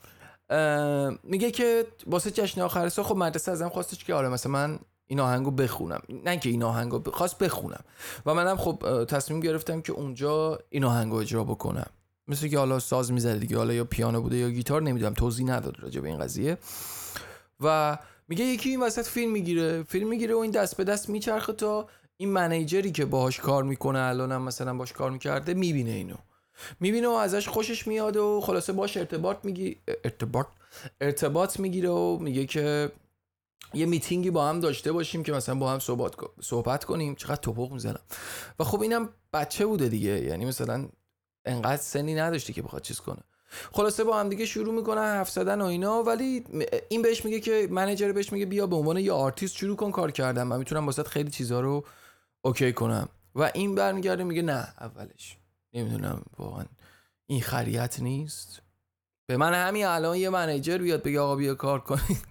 میگه 1.24 1.51
که 1.51 1.88
واسه 2.08 2.32
جشن 2.32 2.62
آخر 2.62 2.89
سال 2.89 3.06
خب 3.06 3.18
مدرسه 3.18 3.51
ازم 3.51 3.70
خواستش 3.70 4.04
که 4.04 4.13
آره 4.13 4.30
مثلا 4.30 4.51
من 4.51 4.80
این 5.08 5.20
آهنگو 5.20 5.51
بخونم. 5.51 6.01
نه 6.24 6.39
که 6.39 6.50
این 6.50 6.63
آهنگو 6.63 7.12
خواست 7.12 7.38
بخونم. 7.38 7.84
و 8.25 8.34
منم 8.34 8.58
خب 8.58 9.06
تصمیم 9.06 9.39
گرفتم 9.39 9.82
که 9.82 9.94
اونجا 9.94 10.60
این 10.70 10.84
آهنگو 10.84 11.16
اجرا 11.16 11.44
بکنم. 11.44 11.89
مثل 12.28 12.48
که 12.48 12.58
حالا 12.58 12.80
ساز 12.80 13.12
می‌زده 13.12 13.39
دیگه 13.39 13.58
حالا 13.58 13.74
یا 13.74 13.84
پیانو 13.84 14.22
بوده 14.22 14.38
یا 14.38 14.50
گیتار 14.50 14.82
نمی‌دونم 14.82 15.13
توضیح 15.13 15.48
نداد 15.48 15.80
راجع 15.80 16.01
به 16.01 16.08
این 16.08 16.18
قضیه. 16.18 16.58
و 17.60 17.98
میگه 18.28 18.46
یکی 18.46 18.70
این 18.70 18.80
وسط 18.80 19.08
فیلم 19.08 19.32
می‌گیره. 19.32 19.84
فیلم 19.84 20.08
می‌گیره 20.10 20.36
و 20.36 20.38
این 20.38 20.51
دست 20.51 20.78
به 20.78 20.84
دست 20.84 21.10
میچرخه 21.10 21.54
تا 21.54 21.88
این 22.18 22.30
منیجری 22.30 22.92
که 22.92 23.06
باهاش 23.06 23.39
کار 23.39 23.63
می‌کنه 23.63 24.00
الانم 24.00 24.42
مثلا 24.42 24.74
باش 24.74 24.94
کار 24.94 25.12
می‌کرده 25.12 25.54
می‌بینه 25.54 25.92
اینو. 25.92 26.16
می‌بینه 26.80 27.08
و 27.08 27.12
ازش 27.12 27.48
خوشش 27.48 27.88
میاد 27.88 28.18
و 28.18 28.42
خلاصه 28.44 28.74
باش 28.74 28.98
ارتباط 28.98 29.38
میگی 29.44 29.78
ارتباط 30.04 30.48
ارتباط 31.01 31.60
می‌گیره 31.60 31.89
و 31.89 32.18
میگه 32.18 32.46
که 32.46 32.92
یه 33.74 33.86
میتینگی 33.86 34.32
با 34.32 34.50
هم 34.50 34.60
داشته 34.60 34.92
باشیم 34.92 35.24
که 35.24 35.32
مثلا 35.32 35.56
با 35.56 35.72
هم 35.72 35.80
صحبت 35.80 36.13
صحبت 36.42 36.84
کنیم. 36.84 37.16
چقدر 37.16 37.36
توپق 37.36 37.72
می‌زنم. 37.72 38.00
و 38.60 38.63
خب 38.63 38.82
اینم 38.82 39.10
بچه 39.34 39.66
بوده 39.66 39.89
دیگه. 39.89 40.24
یعنی 40.24 40.46
مثلا 40.46 40.89
انقدر 41.46 41.82
سنی 41.82 42.16
نداشته 42.16 42.54
که 42.54 42.62
بخواد 42.62 42.82
چیز 42.82 43.00
کنه. 43.00 43.20
خلاصه 43.72 44.04
با 44.04 44.20
هم 44.20 44.30
دیگه 44.30 44.46
شروع 44.46 44.74
می‌کنن 44.74 45.01
حرف 45.01 45.30
زدن 45.30 45.62
و 45.62 45.66
اینا. 45.66 46.04
ولی 46.04 46.44
این 46.89 47.01
بهش 47.01 47.25
میگه 47.25 47.39
که 47.39 47.68
manager 47.72 48.12
بهش 48.12 48.34
میگه 48.34 48.46
بیا 48.46 48.68
به 48.68 48.75
عنوان 48.75 48.98
یه 48.98 49.12
آرتیست 49.12 49.56
شروع 49.56 49.75
کن 49.75 49.92
کار 49.92 50.12
کردن 50.12 50.48
من 50.48 50.58
می‌تونم 50.58 50.86
واسه 50.86 51.04
خیلی 51.04 51.30
چیزها 51.30 51.60
رو 51.60 51.86
okay 52.41 52.74
کنم. 52.74 53.10
و 53.36 53.51
این 53.54 53.75
برمیگرده 53.75 54.24
میگه 54.24 54.42
نه 54.42 54.74
اولش. 54.80 55.38
نمی‌دونم 55.74 56.22
واقعا 56.38 56.66
این 57.28 57.42
خریت 57.42 58.00
نیست. 58.00 58.62
به 59.28 59.38
من 59.38 59.54
همین 59.54 59.86
الان 59.86 60.18
یه 60.18 60.30
manager 60.29 60.77
بیاد 60.78 61.04
بگه 61.04 61.20
آقا 61.20 61.36
بیا 61.36 61.56
کار 61.56 61.80
کنید 61.80 62.26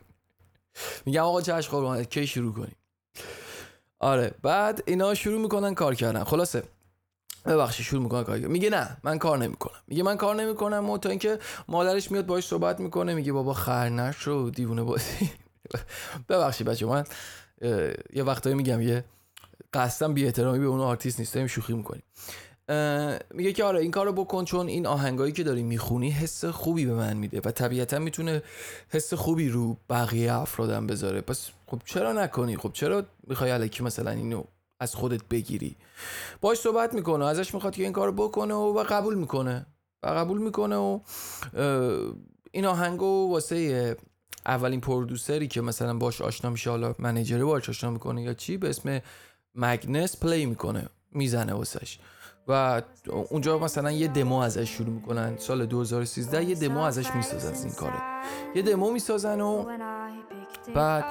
میگم 1.07 1.23
آقا 1.23 1.43
چشم 1.43 1.69
قربان 1.69 2.05
کی 2.05 2.27
شروع 2.27 2.53
کنیم؟ 2.55 2.77
آره 3.99 4.35
بعد 4.43 4.83
اینا 4.87 5.15
شروع 5.15 5.41
می‌کنن 5.41 5.75
کار 5.75 5.95
کردن. 5.95 6.25
خلاصه 6.25 6.63
ببخشید 7.45 7.87
شروع 7.87 8.03
می‌کنه 8.03 8.25
کار 8.25 8.39
میگه 8.39 8.71
نه 8.71 8.97
من 9.03 9.19
کار 9.19 9.39
نمی‌کنم. 9.39 9.81
میگه 9.87 10.03
من 10.03 10.17
کار 10.17 10.35
نمی‌کنم 10.35 10.91
و 10.91 10.99
تا 10.99 11.09
اینکه 11.09 11.39
مادرش 11.69 12.11
میاد 12.11 12.27
باش 12.27 12.47
صحبت 12.47 12.81
می‌کنه 12.81 13.15
میگه 13.15 13.33
بابا 13.33 13.53
خر 13.55 14.17
نشو 14.17 14.51
دیوونه 14.51 14.83
بازی. 14.83 15.31
ببخشید 16.29 16.67
بچه 16.67 16.87
من 16.87 17.05
یه 18.13 18.25
وقتایی 18.25 18.57
میگم 18.57 18.81
یه 18.83 19.05
قصدم 19.73 20.15
بی 20.15 20.27
احترامی 20.27 20.59
به 20.59 20.67
اون 20.67 20.81
آرتیست 20.81 21.21
نیست 21.21 21.47
شوخی 21.47 21.73
می‌کنیم. 21.73 22.03
میگه 23.35 23.53
که 23.53 23.65
آره 23.65 23.81
این 23.81 23.91
کارو 23.91 24.13
بکن 24.13 24.45
چون 24.45 24.69
این 24.69 24.87
آهنگایی 24.87 25.33
که 25.33 25.43
داری 25.43 25.63
می‌خونی 25.63 26.11
حس 26.11 26.45
خوبی 26.45 26.87
به 26.87 26.95
من 26.95 27.17
میده 27.17 27.41
و 27.45 27.51
طبیعتا 27.51 27.99
می‌تونه 27.99 28.43
حس 28.89 29.15
خوبی 29.15 29.49
رو 29.49 29.77
بقیه 29.91 30.33
افرادم 30.33 30.87
بذاره. 30.87 31.21
پس 31.21 31.49
خب 31.67 31.83
چرا 31.85 32.13
نکنی؟ 32.13 32.57
خب 32.57 32.71
چرا 32.73 33.05
می‌خوای 33.27 33.51
الکی 33.51 33.83
مثلا 33.83 34.11
اینو 34.11 34.45
از 34.81 34.95
خودت 34.95 35.25
بگیری؟ 35.31 35.77
باش 36.41 36.59
صحبت 36.59 36.95
می‌کنه 36.95 37.25
ازش 37.25 37.55
می‌خواد 37.55 37.75
که 37.75 37.83
این 37.83 37.93
کارو 37.93 38.13
بکنه 38.13 38.55
و, 38.55 38.85
قبول 38.89 39.15
می‌کنه. 39.15 39.67
و 40.03 40.07
قبول 40.07 40.39
می‌کنه 40.39 40.77
و 40.77 41.01
این 42.53 42.65
آهنگو 42.67 43.31
واسه 43.33 43.97
اولین 44.47 44.81
پرودوسری 44.81 45.49
که 45.49 45.61
مثلا 45.61 45.95
باش 45.95 46.21
آشنا 46.21 46.51
میشه 46.51 46.71
حالا 46.71 46.95
منیجره 46.99 47.45
باش 47.45 47.69
آشنا 47.69 47.91
می‌کنه 47.91 48.23
یا 48.23 48.35
چی 48.35 48.57
به 48.57 48.69
اسم 48.69 49.01
مگنس 49.55 50.17
پلی 50.17 50.47
می‌کنه 50.47 50.89
می‌زنه 51.13 51.53
واسش. 51.53 51.99
و 52.49 52.83
اونجا 53.31 53.59
مثلا 53.59 53.91
یه 53.91 54.09
دمو 54.09 54.39
ازش 54.39 54.69
شروع 54.71 54.91
می‌کنن. 54.91 55.37
سال 55.39 55.67
2013 55.67 56.45
یه 56.45 56.55
دمو 56.55 56.81
ازش 56.81 57.15
می‌سازن 57.15 57.53
از 57.53 57.65
این 57.65 57.75
کاره 57.75 58.03
یه 58.55 58.63
دمو 58.63 58.91
می‌سازن 58.91 59.41
و 59.41 59.65
بعد 60.75 61.05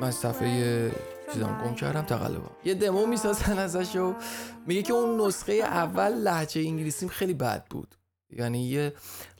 من 0.00 0.10
صفحه 0.10 0.90
چیزام 1.32 1.62
گم 1.64 1.74
کردم 1.74 2.02
تقلبم 2.02 2.50
یه 2.64 2.74
دمو 2.74 3.06
می‌سازن 3.06 3.58
ازش 3.58 3.96
و 3.96 4.14
میگه 4.66 4.82
که 4.82 4.92
اون 4.92 5.26
نسخه 5.26 5.52
اول 5.52 6.08
لحجه 6.08 6.60
انگلیسیم 6.60 7.08
خیلی 7.08 7.34
بد 7.34 7.66
بود. 7.70 7.94
یعنی 8.30 8.64
یه 8.64 8.92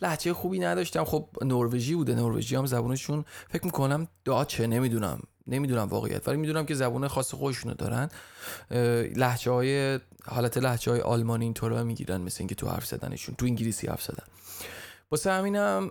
لحجه 0.03 0.33
خوبی 0.33 0.59
نداشتم. 0.59 1.05
خب 1.05 1.29
نروژی 1.43 1.95
بوده. 1.95 2.15
نروژی 2.15 2.57
هم 2.57 2.67
زبونشون 2.67 3.25
فکر 3.51 3.65
می‌کنم 3.65 4.09
داچه 4.25 4.67
نمی‌دونم. 4.67 5.21
نمی‌دونم 5.47 5.89
واقعیت. 5.89 6.29
ولی 6.29 6.37
می‌دونم 6.37 6.67
که 6.67 6.75
زبون 6.75 7.09
خاص 7.09 7.35
خودشونو 7.35 7.75
دارن. 7.75 8.09
لحجه 9.17 9.51
های 9.51 9.99
حالت 10.27 10.59
لحجه 10.59 10.93
های 10.93 11.01
آلمانی 11.01 11.45
اینطورا 11.45 11.85
می‌گیرن 11.85 12.21
مثل 12.21 12.37
اینکه 12.39 12.55
تو 12.55 12.69
حرف 12.69 12.87
زدنشون 12.87 13.35
تو 13.35 13.47
انگلیسی 13.47 13.87
حرف 13.87 14.03
زدن. 14.03 14.25
واسه 15.11 15.33
همینم 15.33 15.91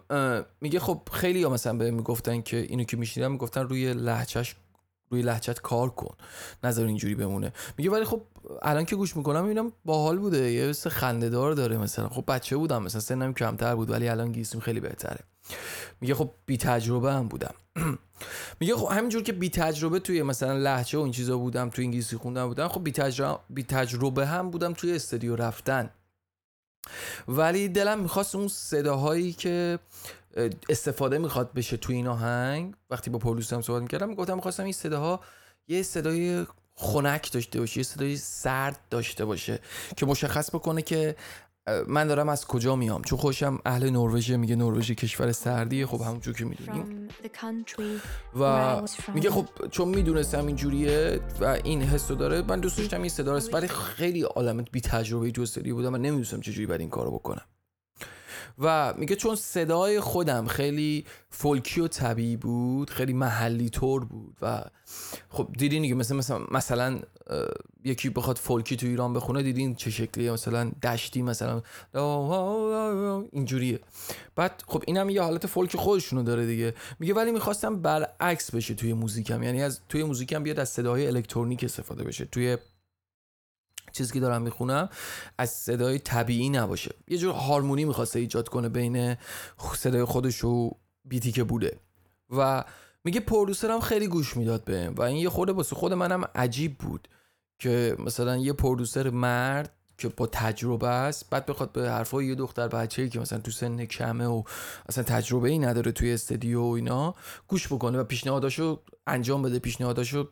میگه 0.61 0.79
خب 0.79 1.01
خیلی 1.11 1.43
ها 1.43 1.49
مثلا 1.49 1.73
به 1.73 1.91
می‌گفتن 1.91 2.41
که 2.41 2.57
اینو 2.57 2.83
که 2.83 2.97
میشنیدم 2.97 3.31
می‌گفتن 3.31 3.61
روی 3.61 3.93
لحجهش 3.93 4.55
روی 5.11 5.21
لحجت 5.21 5.59
کار 5.61 5.89
کن. 5.89 6.15
نظر 6.63 6.85
اینجوری 6.85 7.15
بمونه. 7.15 7.53
میگه 7.77 7.89
ولی 7.89 8.05
خب 8.05 8.21
الان 8.61 8.85
که 8.85 8.95
گوش 8.95 9.17
می‌کنم 9.17 9.41
می‌بینم 9.41 9.71
باحال 9.85 10.17
بوده. 10.17 10.51
یه 10.51 10.63
حس 10.63 10.87
خندهدار 10.87 11.53
داره 11.53 11.77
مثلا. 11.77 12.09
خب 12.09 12.23
بچه 12.27 12.57
بودم 12.57 12.83
مثلا. 12.83 13.01
سنم 13.01 13.33
کمتر 13.33 13.75
بود 13.75 13.89
ولی 13.89 14.09
الان 14.09 14.31
گیسیم 14.31 14.59
خیلی 14.59 14.79
بهتره. 14.79 15.19
میگه 16.01 16.15
خب 16.15 16.31
بی 16.45 16.57
تجربه 16.57 17.13
هم 17.13 17.27
بودم. 17.27 17.53
میگه 18.59 18.75
خب 18.75 18.91
همینجور 18.91 19.23
که 19.23 19.33
بی 19.33 19.49
تجربه 19.49 19.99
توی 19.99 20.23
مثلا 20.23 20.57
لحجه 20.57 20.99
و 20.99 21.01
این 21.01 21.11
چیزا 21.11 21.37
بودم 21.37 21.69
توی 21.69 21.85
انگلیسی 21.85 22.17
خوندم 22.17 22.47
بودم 22.47 22.67
خب 22.67 22.83
بی 22.83 22.91
تجربه, 22.91 23.39
بی 23.49 23.63
تجربه 23.63 24.27
هم 24.27 24.51
بودم 24.51 24.73
توی 24.73 24.95
استودیو 24.95 25.35
رفتن. 25.35 25.89
ولی 27.27 27.69
دلم 27.69 27.99
می‌خواست 27.99 28.35
اون 28.35 28.47
صداهایی 28.47 29.33
که 29.33 29.79
استفاده 30.69 31.17
می‌خواد 31.17 31.53
بشه 31.53 31.77
توی 31.77 31.95
این 31.95 32.07
آهنگ. 32.07 32.75
وقتی 32.89 33.09
با 33.09 33.33
هم 33.33 33.61
صحبت 33.61 33.81
می‌کردم 33.81 34.09
می‌گفتم 34.09 34.35
می‌خواستم 34.35 34.63
این 34.63 34.73
صداها 34.73 35.19
یه 35.67 35.83
صدای 35.83 36.45
خنک 36.75 37.31
داشته 37.31 37.59
باشه 37.59 37.77
یه 37.77 37.83
صدای 37.83 38.17
سرد 38.17 38.79
داشته 38.89 39.25
باشه 39.25 39.59
که 39.97 40.05
مشخص 40.05 40.55
بکنه 40.55 40.81
که 40.81 41.15
من 41.87 42.07
دارم 42.07 42.29
از 42.29 42.45
کجا 42.45 42.75
میام. 42.75 43.01
چون 43.01 43.19
خوشم 43.19 43.59
اهل 43.65 43.89
نروژ 43.89 44.31
میگه 44.31 44.55
نروژ 44.55 44.91
کشور 44.91 45.31
سردیه. 45.31 45.85
خب 45.85 46.01
همونجور 46.01 46.33
که 46.33 46.45
می‌دونیم. 46.45 47.07
و 48.39 48.81
میگه 49.13 49.29
خب 49.29 49.47
چون 49.71 49.87
می‌دونستم 49.87 50.47
اینجوریه 50.47 51.19
و 51.41 51.45
این 51.45 51.81
حس 51.81 52.07
داره 52.07 52.41
من 52.41 52.59
دوست 52.59 52.77
داشتم 52.77 52.99
این 53.01 53.09
صدا 53.09 53.39
ولی 53.53 53.67
خیلی 53.67 54.21
عالمت 54.21 54.71
بی 54.71 54.81
تجربه 54.81 55.31
جستری 55.31 55.73
بودم 55.73 55.93
و 55.93 55.97
نمی‌دونستم 55.97 56.41
چجوری 56.41 56.65
باید 56.65 56.81
این 56.81 56.89
کارو 56.89 57.11
بکنم. 57.11 57.45
و 58.59 58.93
میگه 58.97 59.15
چون 59.15 59.35
صدای 59.35 59.99
خودم 59.99 60.47
خیلی 60.47 61.05
فولکی 61.29 61.81
و 61.81 61.87
طبیعی 61.87 62.37
بود 62.37 62.89
خیلی 62.89 63.13
محلی 63.13 63.69
طور 63.69 64.05
بود 64.05 64.37
و 64.41 64.63
خب 65.29 65.47
دیدین 65.57 65.81
دیگه 65.81 65.95
مثلا 65.95 66.17
مثلا, 66.17 66.45
مثلا 66.51 66.99
یکی 67.83 68.09
بخواد 68.09 68.37
فولکی 68.37 68.75
تو 68.75 68.87
ایران 68.87 69.13
بخونه 69.13 69.43
دیدین 69.43 69.75
چه 69.75 69.91
شکلیه؟ 69.91 70.31
مثلا 70.31 70.71
دشتی 70.83 71.21
مثلا 71.21 71.61
اینجوریه. 73.31 73.79
بعد 74.35 74.63
خب 74.67 74.83
اینم 74.87 75.09
یه 75.09 75.21
حالت 75.21 75.47
فولک 75.47 75.75
خودشونو 75.75 76.23
داره 76.23 76.45
دیگه. 76.45 76.73
میگه 76.99 77.13
ولی 77.13 77.31
می‌خواستم 77.31 77.81
برعکس 77.81 78.55
بشه 78.55 78.73
توی 78.73 78.93
موزیکم. 78.93 79.43
یعنی 79.43 79.63
از 79.63 79.79
توی 79.89 80.03
موزیکم 80.03 80.43
بیاد 80.43 80.59
از 80.59 80.69
صداهای 80.69 81.07
الکترونیک 81.07 81.63
استفاده 81.63 82.03
بشه. 82.03 82.25
توی 82.25 82.57
چیزی 83.91 84.13
که 84.13 84.19
دارم 84.19 84.41
می‌خونم 84.41 84.89
از 85.37 85.49
صدای 85.49 85.99
طبیعی 85.99 86.49
نباشه. 86.49 86.95
یه 87.07 87.17
جور 87.17 87.33
هارمونی 87.33 87.85
می‌خواسته 87.85 88.19
ایجاد 88.19 88.49
کنه 88.49 88.69
بین 88.69 89.17
صدای 89.77 90.03
خودش 90.03 90.43
و 90.43 90.71
بیتی 91.05 91.31
که 91.31 91.43
بوده. 91.43 91.79
و 92.29 92.63
میگه 93.03 93.19
پرودوسرم 93.19 93.79
خیلی 93.79 94.07
گوش 94.07 94.37
می‌داد 94.37 94.63
بهم 94.63 94.93
و 94.93 95.01
این 95.01 95.17
یه 95.17 95.29
خورده 95.29 95.53
واسه 95.53 95.75
خود 95.75 95.93
منم 95.93 96.23
عجیب 96.35 96.77
بود 96.77 97.07
که 97.59 97.95
مثلا 97.99 98.37
یه 98.37 98.53
پرودوسر 98.53 99.09
مرد 99.09 99.73
که 99.97 100.07
با 100.07 100.27
تجربه 100.27 100.87
است 100.87 101.29
بعد 101.29 101.45
بخواد 101.45 101.71
به 101.71 101.89
حرفای 101.89 102.25
یه 102.25 102.35
دختر 102.35 102.67
بچه‌ای 102.67 103.09
که 103.09 103.19
مثلا 103.19 103.39
تو 103.39 103.51
سن 103.51 103.85
کمه 103.85 104.25
و 104.25 104.43
اصلا 104.89 105.03
تجربه 105.03 105.49
ای 105.49 105.59
نداره 105.59 105.91
توی 105.91 106.13
استدیو 106.13 106.61
و 106.61 106.71
اینا 106.71 107.15
گوش 107.47 107.67
بکنه 107.67 107.97
و 107.99 108.03
پیشنهاداشو 108.03 108.81
انجام 109.07 109.41
بده. 109.41 109.59
پیشنهاداشو 109.59 110.29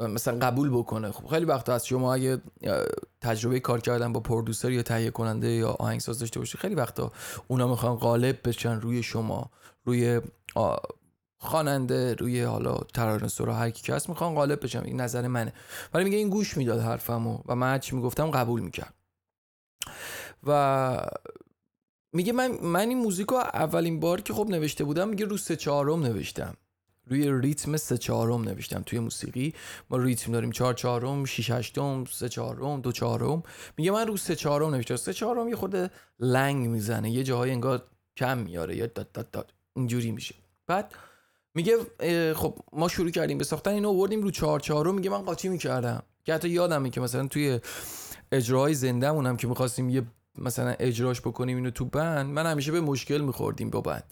مثلا 0.00 0.38
قبول 0.38 0.70
بکنه. 0.70 1.12
خب 1.12 1.26
خیلی 1.26 1.44
وقت 1.44 1.68
از 1.68 1.86
شما 1.86 2.14
اگه 2.14 2.38
تجربه 3.20 3.60
کار 3.60 3.80
کردن 3.80 4.12
با 4.12 4.20
پرودوسر 4.20 4.70
یا 4.70 4.82
تهیه 4.82 5.10
کننده 5.10 5.48
یا 5.48 5.70
آهنگساز 5.70 6.18
داشته 6.18 6.40
باشید 6.40 6.60
خیلی 6.60 6.74
وقتا 6.74 7.12
اونا 7.48 7.68
می‌خوان 7.68 7.96
غالب 7.96 8.48
بشن 8.48 8.80
روی 8.80 9.02
شما 9.02 9.50
روی 9.84 10.20
خواننده 11.38 12.14
روی 12.14 12.42
حالا 12.42 12.76
ترانه‌سرا 12.94 13.46
رو 13.46 13.52
هر 13.52 13.70
کی 13.70 13.92
هست 13.92 14.08
می‌خوان 14.08 14.34
غالب 14.34 14.64
بشن. 14.64 14.84
این 14.84 15.00
نظر 15.00 15.28
منه. 15.28 15.52
ولی 15.94 16.04
میگه 16.04 16.16
این 16.16 16.30
گوش 16.30 16.56
می‌داد 16.56 16.80
حرفمو 16.80 17.38
و 17.46 17.54
من 17.54 17.78
چی 17.78 17.96
می‌گفتم 17.96 18.30
قبول 18.30 18.60
می‌کرد. 18.60 18.94
و 20.46 21.00
میگه 22.12 22.32
من 22.32 22.50
من 22.62 22.88
این 22.88 22.98
موزیک 22.98 23.32
اولین 23.32 24.00
بار 24.00 24.20
که 24.20 24.34
خب 24.34 24.46
نوشته 24.48 24.84
بودم 24.84 25.08
میگه 25.08 25.24
رو 25.24 25.36
سه 25.36 25.56
چهارم 25.56 26.02
نوشتم. 26.02 26.54
روی 27.06 27.40
ریتم 27.40 27.76
سه 27.76 27.98
چهارم 27.98 28.42
نوشتم 28.42 28.82
توی 28.86 28.98
موسیقی. 28.98 29.54
ما 29.90 29.96
ریتم 29.96 30.32
داریم 30.32 30.50
چهار 30.50 30.74
چهارم 30.74 31.24
شیش 31.24 31.50
هشتم 31.50 32.04
سه 32.04 32.28
چهارم 32.28 32.80
دو 32.80 32.92
چهارم. 32.92 33.42
میگه 33.76 33.90
من 33.90 34.06
رو 34.06 34.16
سه 34.16 34.36
چهارم 34.36 34.74
نوشتم. 34.74 34.96
سه 34.96 35.12
چهارم 35.12 35.48
یه 35.48 35.56
خود 35.56 35.90
لنگ 36.20 36.68
می‌زنه 36.68 37.10
یه 37.10 37.24
جاهای 37.24 37.50
انگار 37.50 37.82
کم 38.16 38.38
میاره 38.38 38.76
یا 38.76 38.86
داد 38.86 39.12
داد 39.12 39.30
داد. 39.30 39.52
اینجوری 39.76 40.10
میشه. 40.10 40.34
بعد 40.66 40.94
میگه 41.54 41.76
خب 42.34 42.58
ما 42.72 42.88
شروع 42.88 43.10
کردیم 43.10 43.38
به 43.38 43.44
ساختن 43.44 43.70
اینو 43.70 43.88
آوردیم 43.88 44.22
رو 44.22 44.30
چهار 44.30 44.60
چهارو 44.60 44.92
میگه 44.92 45.10
من 45.10 45.22
قاطی 45.22 45.48
می‌کردم. 45.48 46.02
که 46.24 46.34
حتی 46.34 46.48
یادمه 46.48 46.90
که 46.90 47.00
مثلا 47.00 47.26
توی 47.26 47.60
اجراهای 48.32 48.74
زندهمون 48.74 49.36
که 49.36 49.46
می‌خواستیم 49.46 49.90
یه 49.90 50.02
مثلا 50.38 50.74
اجراش 50.78 51.20
بکنیم 51.20 51.56
اینو 51.56 51.70
تو 51.70 51.84
بند 51.84 52.26
من 52.26 52.46
همیشه 52.46 52.72
به 52.72 52.80
مشکل 52.80 53.20
میخوردیم 53.20 53.70
با 53.70 53.80
بند. 53.80 54.04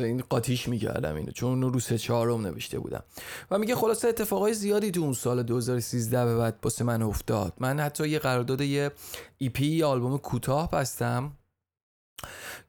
این 0.00 0.22
قاطیش 0.28 0.68
می‌کردم 0.68 1.14
اینو 1.14 1.30
چون 1.30 1.48
اونو 1.48 1.70
رو 1.70 1.80
سه 1.80 1.98
چهارم 1.98 2.46
نوشته 2.46 2.78
بودم. 2.78 3.02
و 3.50 3.58
میگه 3.58 3.74
خلاصه 3.74 4.08
اتفاقای 4.08 4.54
زیادی 4.54 4.90
تو 4.90 5.00
اون 5.00 5.12
سال 5.12 5.42
2013 5.42 6.24
به 6.24 6.36
بعد 6.36 6.60
واسه 6.60 6.84
من 6.84 7.02
افتاد. 7.02 7.52
من 7.58 7.80
حتی 7.80 8.08
یه 8.08 8.18
قرارداد 8.18 8.60
یه 8.60 8.90
EP 9.38 9.80
یه 9.80 9.82
آلبوم 9.82 10.18
کوتاه 10.18 10.70
بستم 10.70 11.32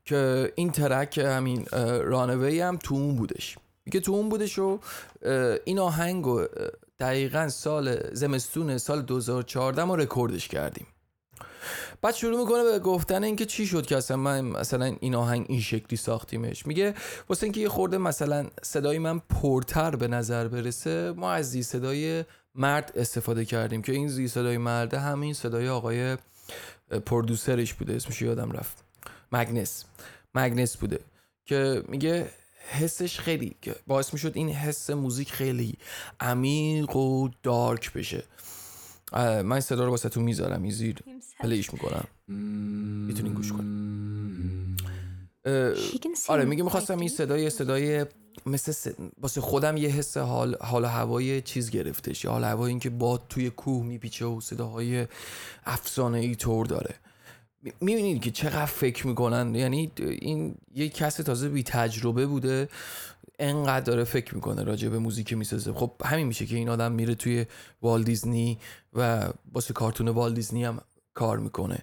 که 0.06 0.54
این 0.56 0.72
track 0.72 1.18
همین 1.18 1.66
Runaway 2.04 2.62
هم 2.62 2.78
تو 2.78 2.96
اون 2.96 3.16
بودش. 3.16 3.58
میگه 3.86 4.00
تو 4.00 4.12
اون 4.12 4.30
بودش 4.30 4.60
و 4.60 4.80
این 5.66 5.80
آهنگ 5.80 6.28
و 6.28 6.46
دقیقا 7.00 7.50
سال 7.50 8.14
زمستون 8.14 8.78
سال 8.78 9.02
2014 9.02 9.84
ما 9.84 9.96
رکوردش 9.96 10.48
کردیم. 10.48 10.88
بعد 12.02 12.16
شروع 12.16 12.40
می‌کنه 12.40 12.64
به 12.64 12.80
گفتن 12.80 13.24
اینکه 13.24 13.46
چی 13.46 13.68
شد 13.68 13.86
که 13.86 13.98
اصلا 13.98 14.18
من 14.18 14.42
مثلا 14.42 14.96
این 15.00 15.16
آهنگ 15.16 15.46
این 15.50 15.62
شکلی 15.62 15.98
ساختیمش. 15.98 16.66
میگه 16.66 16.94
واسه 17.30 17.44
اینکه 17.44 17.62
یه 17.62 17.70
خورده 17.70 17.98
مثلا 17.98 18.48
صدای 18.64 19.00
من 19.00 19.20
پرتر 19.20 19.96
به 19.96 20.08
نظر 20.08 20.48
برسه 20.48 21.14
ما 21.18 21.32
از 21.32 21.52
زی 21.52 21.64
صدای 21.64 22.24
مرد 22.56 22.92
استفاده 22.96 23.46
کردیم 23.46 23.82
که 23.82 23.92
این 23.92 24.08
زی 24.08 24.28
صدای 24.28 24.58
مرد 24.58 24.94
همین 24.94 25.34
صدای 25.34 25.70
آقای 25.70 26.18
پردوسرش 27.06 27.74
بوده 27.74 27.94
اسمش 27.94 28.22
یادم 28.22 28.52
رفت. 28.52 28.84
مگنس. 29.32 29.86
مگنس 30.36 30.78
بوده 30.78 31.00
که 31.46 31.84
میگه 31.88 32.30
حسش 32.70 33.20
خیلی 33.20 33.56
باعث 33.88 34.14
می‌شد 34.14 34.32
این 34.36 34.50
حس 34.50 34.90
موزیک 34.90 35.32
خیلی 35.32 35.78
عمیق 36.20 36.96
و 36.96 37.30
دارک 37.44 37.94
بشه. 37.94 38.24
من 39.14 39.52
این 39.52 39.60
صدا 39.60 39.86
رو 39.86 39.92
واسه 39.92 40.10
تو 40.10 40.22
می‌ذارم 40.22 40.64
این 40.64 40.72
زیر 40.72 41.00
پلیش 41.40 41.74
می‌کنم. 41.74 42.08
می‌تونین 43.08 43.34
گوش 43.34 43.52
کنیم 43.52 44.78
آره 46.28 46.46
میگه 46.46 46.64
می‌خواستم 46.64 47.00
این 47.00 47.10
صدای 47.10 47.50
صدای 47.50 48.06
مثل 48.46 48.92
واسه 49.22 49.42
خودم 49.42 49.78
یه 49.78 49.90
حس 49.90 50.18
حال 50.18 50.58
حال 50.62 50.86
هوای 50.86 51.42
چیز 51.42 51.70
گرفتش. 51.70 52.26
حال 52.26 52.44
هوای 52.44 52.70
اینکه 52.70 52.90
باد 52.90 53.22
توی 53.30 53.50
کوه 53.50 53.86
میپیچه 53.86 54.26
و 54.26 54.42
صداهای 54.42 55.08
افسانه 55.66 56.18
ای 56.18 56.36
طور 56.36 56.66
داره. 56.66 56.96
می‌بینید 57.82 58.22
که 58.22 58.32
چقدر 58.32 58.66
فکر 58.66 59.08
می‌کنن. 59.08 59.56
یعنی 59.56 59.92
این 59.98 60.56
یه 60.76 60.90
کس 60.90 61.16
تازه 61.16 61.50
بی 61.50 61.64
تجربه 61.64 62.26
بوده. 62.26 62.70
انقدر 63.40 63.86
داره 63.86 64.04
فکر 64.04 64.36
می‌کنه 64.36 64.64
راجع 64.64 64.90
به 64.90 65.00
موزیک 65.00 65.34
می‌سازه. 65.34 65.74
خب 65.74 65.92
همین 66.06 66.28
میشه 66.28 66.46
که 66.46 66.56
این 66.56 66.70
آدم 66.70 66.92
میره 66.92 67.16
توی 67.16 67.46
والدیزنی 67.82 68.60
و 68.94 69.28
واسه 69.54 69.74
کارتون 69.74 70.08
والدیزنی 70.08 70.64
هم 70.64 70.82
کار 71.14 71.38
می‌کنه. 71.38 71.78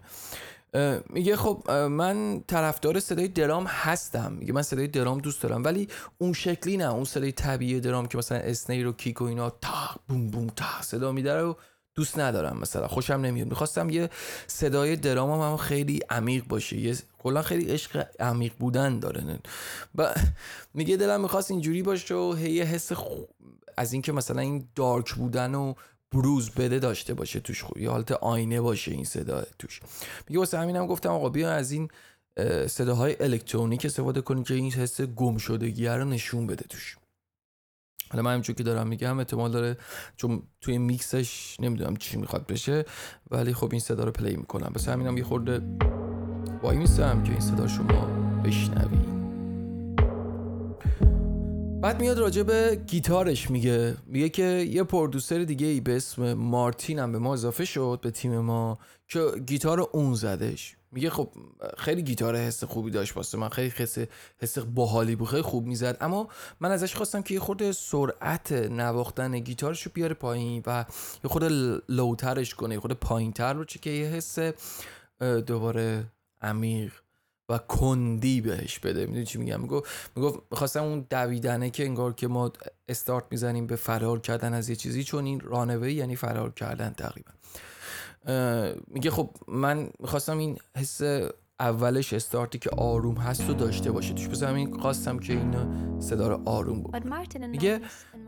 میگه 1.10 1.36
خب 1.36 1.70
من 1.70 2.44
طرفدار 2.46 3.00
صدای 3.00 3.28
درام 3.28 3.64
هستم. 3.68 4.32
میگه 4.32 4.52
من 4.52 4.62
صدای 4.62 4.86
درام 4.86 5.18
دوست 5.18 5.42
دارم 5.42 5.64
ولی 5.64 5.88
اون 6.18 6.32
شکلی 6.32 6.76
نه. 6.76 6.92
اون 6.92 7.04
صدای 7.04 7.32
طبیعی 7.32 7.80
درام 7.80 8.06
که 8.06 8.18
مثلا 8.18 8.38
اسنی 8.38 8.84
و 8.84 8.92
کیک 8.92 9.20
و 9.20 9.24
اینا 9.24 9.50
تا 9.50 10.00
بوم 10.08 10.30
بوم 10.30 10.46
تا 10.46 10.82
صدا 10.82 11.12
میداره 11.12 11.42
و 11.42 11.54
دوست 11.94 12.18
ندارم 12.18 12.58
مثلا 12.58 12.88
خوشم 12.88 13.14
نمیاد. 13.14 13.48
می‌خواستم 13.48 13.90
یه 13.90 14.10
صدای 14.46 14.96
درام 14.96 15.40
هم 15.40 15.56
خیلی 15.56 16.00
عمیق 16.10 16.44
باشه. 16.44 16.76
یه 16.76 16.96
کلا 17.18 17.42
خیلی 17.42 17.64
عشق 17.64 18.06
عمیق 18.20 18.52
بودن 18.58 18.98
داره. 18.98 19.38
و 19.94 20.14
میگه 20.74 20.96
دلم 20.96 21.20
می‌خواست 21.20 21.50
اینجوری 21.50 21.82
باشه 21.82 22.14
و 22.14 22.38
یه 22.38 22.64
حس 22.64 22.92
از 23.76 23.92
اینکه 23.92 24.12
مثلا 24.12 24.40
این 24.40 24.68
dark 24.74 25.14
بودن 25.14 25.54
و 25.54 25.74
بروز 26.12 26.50
بده 26.50 26.78
داشته 26.78 27.14
باشه 27.14 27.40
توش. 27.40 27.62
خوب 27.62 27.78
یه 27.78 27.90
حالت 27.90 28.12
آینه 28.12 28.60
باشه 28.60 28.90
این 28.90 29.04
صدا 29.04 29.42
توش. 29.58 29.80
میگه 30.28 30.38
واسه 30.38 30.58
همینم 30.58 30.86
گفتم 30.86 31.10
آقا 31.10 31.28
بیا 31.28 31.52
از 31.52 31.70
این 31.70 31.88
صداهای 32.66 33.16
الکترونیک 33.20 33.84
استفاده 33.84 34.20
کنیم 34.20 34.44
که 34.44 34.54
این 34.54 34.72
حس 34.72 35.00
گم 35.00 35.36
شدگی 35.36 35.86
رو 35.86 36.04
نشون 36.04 36.46
بده 36.46 36.64
توش. 36.68 36.96
حالا 38.14 38.22
من 38.22 38.34
همچون 38.34 38.54
که 38.54 38.62
دارم 38.62 38.86
میگم 38.86 39.18
احتمال 39.18 39.52
داره 39.52 39.76
چون 40.16 40.42
توی 40.60 40.78
میکسش 40.78 41.56
نمی‌دونم 41.60 41.96
چی 41.96 42.16
می‌خواد 42.16 42.46
بشه 42.46 42.84
ولی 43.30 43.54
خب 43.54 43.68
این 43.70 43.80
صدا 43.80 44.04
رو 44.04 44.10
play 44.10 44.36
می‌کنم. 44.36 44.72
واسه 44.74 44.88
همینم 44.88 45.18
یه 45.18 45.24
خورده 45.24 45.60
وای 46.62 46.76
میستم 46.76 47.22
که 47.22 47.30
این 47.30 47.40
صدا 47.40 47.66
شما 47.68 48.06
بشنوید 48.44 49.14
بعد 51.82 52.00
میاد 52.00 52.18
راجع 52.18 52.42
به 52.42 52.82
گیتارش 52.86 53.50
میگه. 53.50 53.94
میگه 54.06 54.28
که 54.28 54.42
یه 54.42 54.82
پردوسر 54.82 55.38
دیگه 55.38 55.66
ای 55.66 55.80
به 55.80 55.96
اسم 55.96 56.34
مارتین 56.34 56.98
هم 56.98 57.12
به 57.12 57.18
ما 57.18 57.32
اضافه 57.32 57.64
شد 57.64 57.98
به 58.02 58.10
تیم 58.10 58.38
ما 58.38 58.78
که 59.08 59.20
گیتار 59.46 59.80
اون 59.80 60.14
زدش 60.14 60.76
میگه 60.94 61.10
خب 61.10 61.28
خیلی 61.78 62.02
گیتار 62.02 62.36
حس 62.36 62.64
خوبی 62.64 62.90
داشت 62.90 63.16
واسه 63.16 63.38
من 63.38 63.48
خیلی 63.48 63.72
حس 63.76 63.98
حس 64.38 64.58
باحالی 64.58 65.16
بود 65.16 65.28
خیلی 65.28 65.42
خوب 65.42 65.66
می‌زد. 65.66 65.96
اما 66.00 66.28
من 66.60 66.70
ازش 66.70 66.94
خواستم 66.94 67.22
که 67.22 67.34
یه 67.34 67.40
خورده 67.40 67.72
سرعت 67.72 68.52
نواختن 68.52 69.38
گیتارش 69.38 69.82
رو 69.82 69.90
بیاره 69.94 70.14
پایین 70.14 70.62
و 70.66 70.84
یه 71.24 71.30
خورده 71.30 71.80
لوترش 71.88 72.54
کنه 72.54 72.74
یه 72.74 72.80
خورده 72.80 72.94
پایینتر 72.94 73.52
رو 73.52 73.64
چه 73.64 73.78
که 73.78 73.90
یه 73.90 74.06
حس 74.06 74.38
دوباره 75.46 76.04
عمیق 76.42 76.92
و 77.48 77.58
کندی 77.58 78.40
بهش 78.40 78.78
بده. 78.78 79.06
می‌دونی 79.06 79.24
چی 79.24 79.38
میگم؟ 79.38 79.60
میگو 79.60 79.82
می‌گفت 80.16 80.38
می‌خواستم 80.50 80.82
اون 80.82 81.06
دویدنه 81.10 81.70
که 81.70 81.84
انگار 81.84 82.12
که 82.12 82.28
ما 82.28 82.52
استارت 82.88 83.24
می‌زنیم 83.30 83.66
به 83.66 83.76
فرار 83.76 84.20
کردن 84.20 84.54
از 84.54 84.68
یه 84.68 84.76
چیزی 84.76 85.04
چون 85.04 85.24
این 85.24 85.40
رانوی 85.40 85.92
یعنی 85.92 86.16
فرار 86.16 86.52
کردن 86.52 86.90
تقریبا. 86.90 87.30
میگه 88.86 89.10
خب 89.10 89.30
من 89.48 89.90
می‌خواستم 90.00 90.38
این 90.38 90.58
حس 90.76 91.00
اولش 91.60 92.12
استارتی 92.12 92.58
که 92.58 92.70
آروم 92.70 93.14
هست 93.16 93.48
رو 93.48 93.54
داشته 93.54 93.92
باشه. 93.92 94.14
توش 94.14 94.28
بزنم 94.28 94.54
این 94.54 94.80
خواستم 94.80 95.18
که 95.18 95.32
این 95.32 95.54
صدا 96.00 96.28
رو 96.28 96.42
آروم 96.48 96.82
بود 96.82 97.06
میگه 97.46 97.80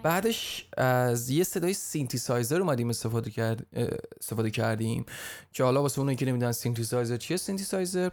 بعدش 0.03 0.69
از 0.77 1.31
یه 1.31 1.45
صدای 1.45 1.73
سینتیسایزر 1.73 2.61
اومدیم 2.61 2.89
استفاده, 2.91 3.31
کرد، 3.31 3.67
استفاده 4.21 4.51
کردیم 4.51 5.07
که 5.53 5.65
حالا 5.65 5.83
واسه 5.83 5.99
اونایی 5.99 6.17
که 6.17 6.27
نمی‌دونن 6.27 6.53
سینتیسایزر 6.53 7.17
چیه 7.17 7.37
سینتیسایزر 7.37 8.11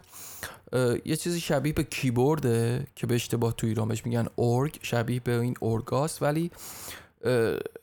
یه 1.04 1.16
چیزی 1.16 1.40
شبیه 1.40 1.72
به 1.72 1.82
کیبورده 1.82 2.86
که 2.94 3.06
به 3.06 3.14
اشتباه 3.14 3.52
تو 3.52 3.66
ایران 3.66 3.88
بهش 3.88 4.06
میگن 4.06 4.26
اورگ 4.36 4.78
شبیه 4.82 5.20
به 5.20 5.38
این 5.40 5.54
اورگاس 5.60 6.22
ولی 6.22 6.50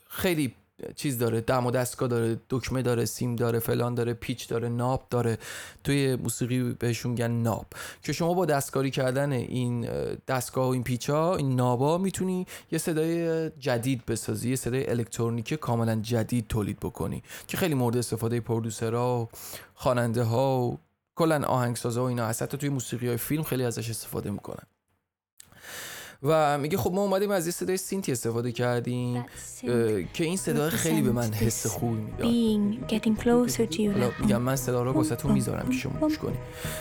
خیلی 0.08 0.54
چیز 0.96 1.18
داره 1.18 1.40
دم 1.40 1.66
و 1.66 1.70
دستگاه 1.70 2.08
داره 2.08 2.40
دکمه 2.50 2.82
داره 2.82 3.04
سیم 3.04 3.36
داره 3.36 3.58
فلان 3.58 3.94
داره 3.94 4.14
پیچ 4.14 4.48
داره 4.48 4.68
knob 4.68 5.06
داره. 5.10 5.38
توی 5.84 6.16
موسیقی 6.16 6.72
بهشون 6.72 7.10
میگن 7.10 7.30
knob. 7.30 7.66
که 8.02 8.12
شما 8.12 8.34
با 8.34 8.46
دستکاری 8.46 8.90
کردن 8.90 9.32
این 9.32 9.88
دستگاه 10.28 10.66
و 10.66 10.70
این 10.70 10.82
پیچ 10.82 11.10
ها 11.10 11.36
این 11.36 11.56
knob 11.56 11.90
ا 11.90 11.98
می‌تونی 11.98 12.46
یه 12.72 12.78
صدای 12.78 13.50
جدید 13.50 14.06
بسازی 14.06 14.50
یه 14.50 14.56
صدای 14.56 14.90
الکترونیکی 14.90 15.56
کاملا 15.56 16.00
جدید 16.00 16.48
تولید 16.48 16.80
بکنی. 16.80 17.22
که 17.46 17.56
خیلی 17.56 17.74
مورد 17.74 17.96
استفاده 17.96 18.40
producer 18.40 19.13
ها 19.13 19.22
و 19.22 19.28
خواننده 19.74 20.22
ها 20.22 20.60
و 20.60 20.78
کلا 21.14 21.44
آهنگسازا 21.46 22.04
و 22.04 22.06
اینا 22.06 22.26
حتی 22.26 22.56
توی 22.56 22.68
موسیقی 22.68 23.08
های 23.08 23.16
فیلم 23.16 23.42
خیلی 23.42 23.64
ازش 23.64 23.90
استفاده 23.90 24.30
می‌کنن. 24.30 24.66
و 26.22 26.58
میگه 26.58 26.78
خب 26.78 26.92
ما 26.92 27.02
اومدیم 27.02 27.30
از 27.30 27.46
یه 27.46 27.52
صدای 27.52 27.76
سینتی 27.76 28.12
استفاده 28.12 28.52
کردیم 28.52 29.24
که 30.14 30.24
این 30.24 30.36
صدا 30.36 30.70
خیلی 30.70 31.02
به 31.02 31.12
من 31.12 31.32
حس 31.32 31.66
خوبی 31.66 32.00
می‌داد 32.00 32.26
میگم 34.20 34.42
من 34.42 34.56
صدا 34.56 34.82
رو 34.82 34.92
واسه 34.92 35.16
تو 35.16 35.28
می‌ذارم 35.28 35.68
که 35.68 35.76
شما 35.76 36.00
گوش 36.00 36.18
کنی 36.18 36.36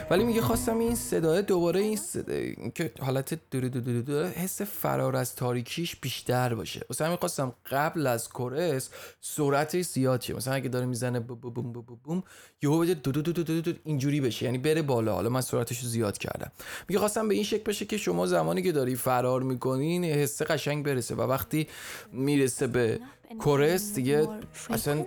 ولی 0.10 0.24
میگه 0.24 0.42
خواستم 0.42 0.80
این 0.80 0.96
صدای 0.96 1.42
دوباره 1.42 1.80
این 1.80 1.98
صدا 1.98 2.34
که 2.76 2.92
حالت 3.00 3.40
دو 3.52 3.70
دو 3.70 3.82
دو 3.82 4.02
دو 4.02 4.24
حس 4.24 4.62
فرار 4.62 5.16
از 5.16 5.36
تاریکیش 5.36 5.96
بیشتر 5.96 6.56
باشه 6.56 6.86
واسه 6.90 7.06
همین 7.06 7.18
خواستم 7.18 7.54
قبل 7.72 8.08
از 8.08 8.30
کورس 8.30 8.90
سرعتش 9.22 9.86
زیاد 9.86 10.22
شه 10.22 10.34
مثلا 10.34 10.54
اگه 10.54 10.70
داره 10.70 10.86
می‌زنه 10.86 11.20
بوم 11.20 11.40
بوم 11.40 11.74
بوم 11.74 12.00
بوم 12.04 12.24
یهو 12.62 12.80
بده 12.80 12.94
دو 12.94 13.12
دو 13.12 13.22
دو 13.22 13.44
دو 13.44 13.62
دو 13.62 13.72
اینجوری 13.84 14.22
بشه 14.22 14.46
یعنی 14.46 14.58
بره 14.58 14.82
بالا 14.82 15.14
حالا 15.14 15.30
من 15.30 15.42
سرعتش 15.42 15.80
رو 15.80 15.88
زیاد 15.88 16.18
کردم 16.18 16.52
میگه 16.90 17.00
خواستم 17.00 17.28
به 17.28 17.34
این 17.34 17.44
شکل 17.44 17.64
بشه 17.64 17.86
که 17.86 17.98
شما 17.98 18.26
زمانی 18.26 18.62
که 18.62 18.72
داری 18.72 18.96
فرار 18.96 19.31
فرار 19.32 19.44
می‌کنین 19.44 20.06
حس 20.06 20.42
قشنگ 20.42 20.86
برسه 20.86 21.16
و 21.16 21.22
وقتی 21.22 21.68
می‌رسه 22.12 22.68
به 22.68 23.00
کورس 23.40 23.94
دیگه 23.94 24.28
اصلا 24.70 25.06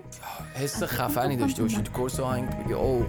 حس 0.55 0.83
خفنی 0.83 1.37
داشته 1.37 1.63
باشی 1.63 1.83
تو 1.83 1.93
کورس 1.93 2.21
آهنگ 2.21 2.55
میگه 2.55 2.75
او 2.75 3.07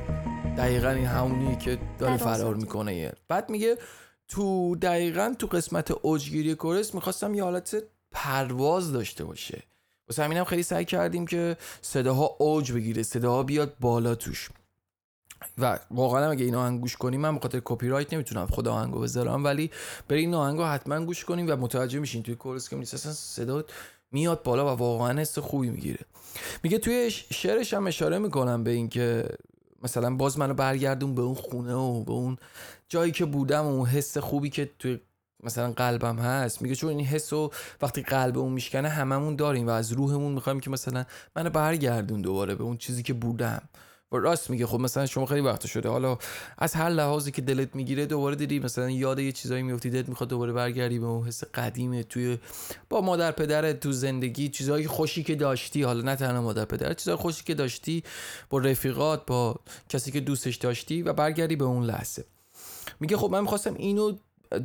دقیقا 0.58 0.90
این 0.90 1.06
همونی 1.06 1.56
که 1.56 1.78
داره 2.00 2.18
فرار 2.18 2.56
می‌کنه 2.56 3.14
بعد 3.28 3.50
میگه 3.50 3.78
تو 4.28 4.76
دقیقا 4.76 5.34
تو 5.40 5.48
قسمت 5.48 5.92
اوجگیری 5.92 6.56
کورس 6.56 6.96
می‌خواستم 6.96 7.34
یه 7.34 7.44
حالت 7.44 7.84
پرواز 8.12 8.94
داشته 8.94 9.24
باشه. 9.24 9.64
واسه 10.10 10.24
همینم 10.24 10.44
خیلی 10.44 10.64
سعی 10.64 10.86
کردیم 10.86 11.26
که 11.26 11.58
صداها 11.82 12.36
اوج 12.40 12.72
بگیره 12.72 13.04
صداها 13.04 13.44
بیاد 13.44 13.76
بالا 13.80 14.16
توش. 14.16 14.50
و 15.58 15.80
واقعا 15.92 16.32
اگه 16.32 16.46
این 16.46 16.56
آهنگ 16.56 16.82
گوش 16.82 16.96
کنیم 16.98 17.22
من 17.22 17.36
به 17.36 17.42
خاطر 17.42 17.62
کپی 17.66 17.88
رایت 17.88 18.14
نمی‌تونم 18.14 18.48
خود 18.48 18.68
آهنگو 18.68 19.00
بذارم 19.00 19.44
ولی 19.44 19.72
برای 20.08 20.22
این 20.22 20.34
آهنگو 20.34 20.64
حتما 20.64 21.06
گوش 21.06 21.26
کنیم 21.26 21.46
و 21.50 21.56
متوجه 21.56 22.00
میشین 22.00 22.24
توی 22.24 22.36
کورس 22.36 22.70
که 22.70 22.78
اصلا 22.78 23.14
صدا 23.14 23.64
میاد 24.12 24.44
بالا 24.44 24.76
و 24.76 24.80
واقعا 24.80 25.22
حس 25.22 25.40
خوبی 25.40 25.70
می‌گیره. 25.70 26.00
میگه 26.64 26.78
توی 26.78 27.12
شعرش 27.12 27.74
هم 27.74 27.88
اشاره 27.88 28.18
می‌کنم 28.18 28.64
به 28.64 28.72
اینکه 28.72 29.30
مثلا 29.84 30.16
باز 30.16 30.40
منو 30.40 30.54
برگردون 30.54 31.16
به 31.16 31.22
اون 31.22 31.36
خونه 31.36 31.74
و 31.74 32.04
به 32.04 32.12
اون 32.12 32.38
جایی 32.90 33.12
که 33.12 33.26
بودم 33.26 33.66
و 33.66 33.70
اون 33.70 33.90
حس 33.90 34.18
خوبی 34.18 34.50
که 34.50 34.72
توی 34.80 35.00
مثلا 35.44 35.72
قلبم 35.72 36.20
هست. 36.20 36.62
میگه 36.62 36.76
چون 36.76 36.90
این 36.90 37.06
حس 37.06 37.34
و 37.34 37.52
وقتی 37.82 38.02
قلب 38.02 38.38
اون 38.38 38.54
میشکنه 38.54 38.90
هممون 38.90 39.36
داریم 39.36 39.68
و 39.68 39.70
از 39.70 39.92
روحمون 39.92 40.32
می‌خوایم 40.32 40.60
که 40.60 40.70
مثلا 40.70 41.06
منو 41.36 41.50
برگردون 41.50 42.22
دوباره 42.22 42.56
به 42.56 42.64
اون 42.64 42.78
چیزی 42.78 43.04
که 43.04 43.14
بودم. 43.14 43.62
و 44.12 44.18
راست 44.18 44.50
میگه. 44.50 44.66
خب 44.66 44.80
مثلا 44.80 45.06
شما 45.06 45.26
خیلی 45.26 45.42
وقت 45.42 45.68
شده. 45.68 45.90
حالا 45.90 46.18
از 46.58 46.74
هر 46.74 46.90
لحاظی 46.90 47.32
که 47.32 47.42
دلت 47.42 47.76
می‌گیره 47.76 48.06
دوباره 48.06 48.36
دیدی 48.36 48.60
مثلا 48.60 48.90
یاد 48.90 49.20
یه 49.20 49.32
چیزایی 49.32 49.64
میفتی 49.64 49.90
دلت 49.90 50.10
می‌خواد 50.10 50.30
دوباره 50.30 50.54
برگردی 50.54 51.00
به 51.00 51.06
اون 51.06 51.28
حس 51.28 51.44
قدیمه 51.44 52.04
توی 52.04 52.38
با 52.90 53.02
مادر 53.02 53.32
پدرت 53.32 53.80
تو 53.80 53.92
زندگی 53.92 54.50
چیزایی 54.50 54.88
خوشی 54.88 55.24
که 55.24 55.36
داشتی. 55.36 55.84
حالا 55.84 56.02
نه 56.02 56.16
تنها 56.16 56.42
مادر 56.42 56.66
پدرت 56.66 56.98
چیزای 56.98 57.16
خوشی 57.16 57.44
که 57.44 57.54
داشتی 57.54 58.04
با 58.50 58.58
رفیقات 58.58 59.26
با 59.26 59.56
کسی 59.90 60.12
که 60.12 60.20
دوستش 60.20 60.56
داشتی 60.56 61.02
و 61.02 61.14
برگردی 61.14 61.56
به 61.56 61.66
اون 61.66 61.84
لحظه. 61.84 62.26
میگه 63.00 63.18
خب 63.18 63.30
من 63.32 63.42
می‌خواستم 63.42 63.74
اینو 63.74 64.18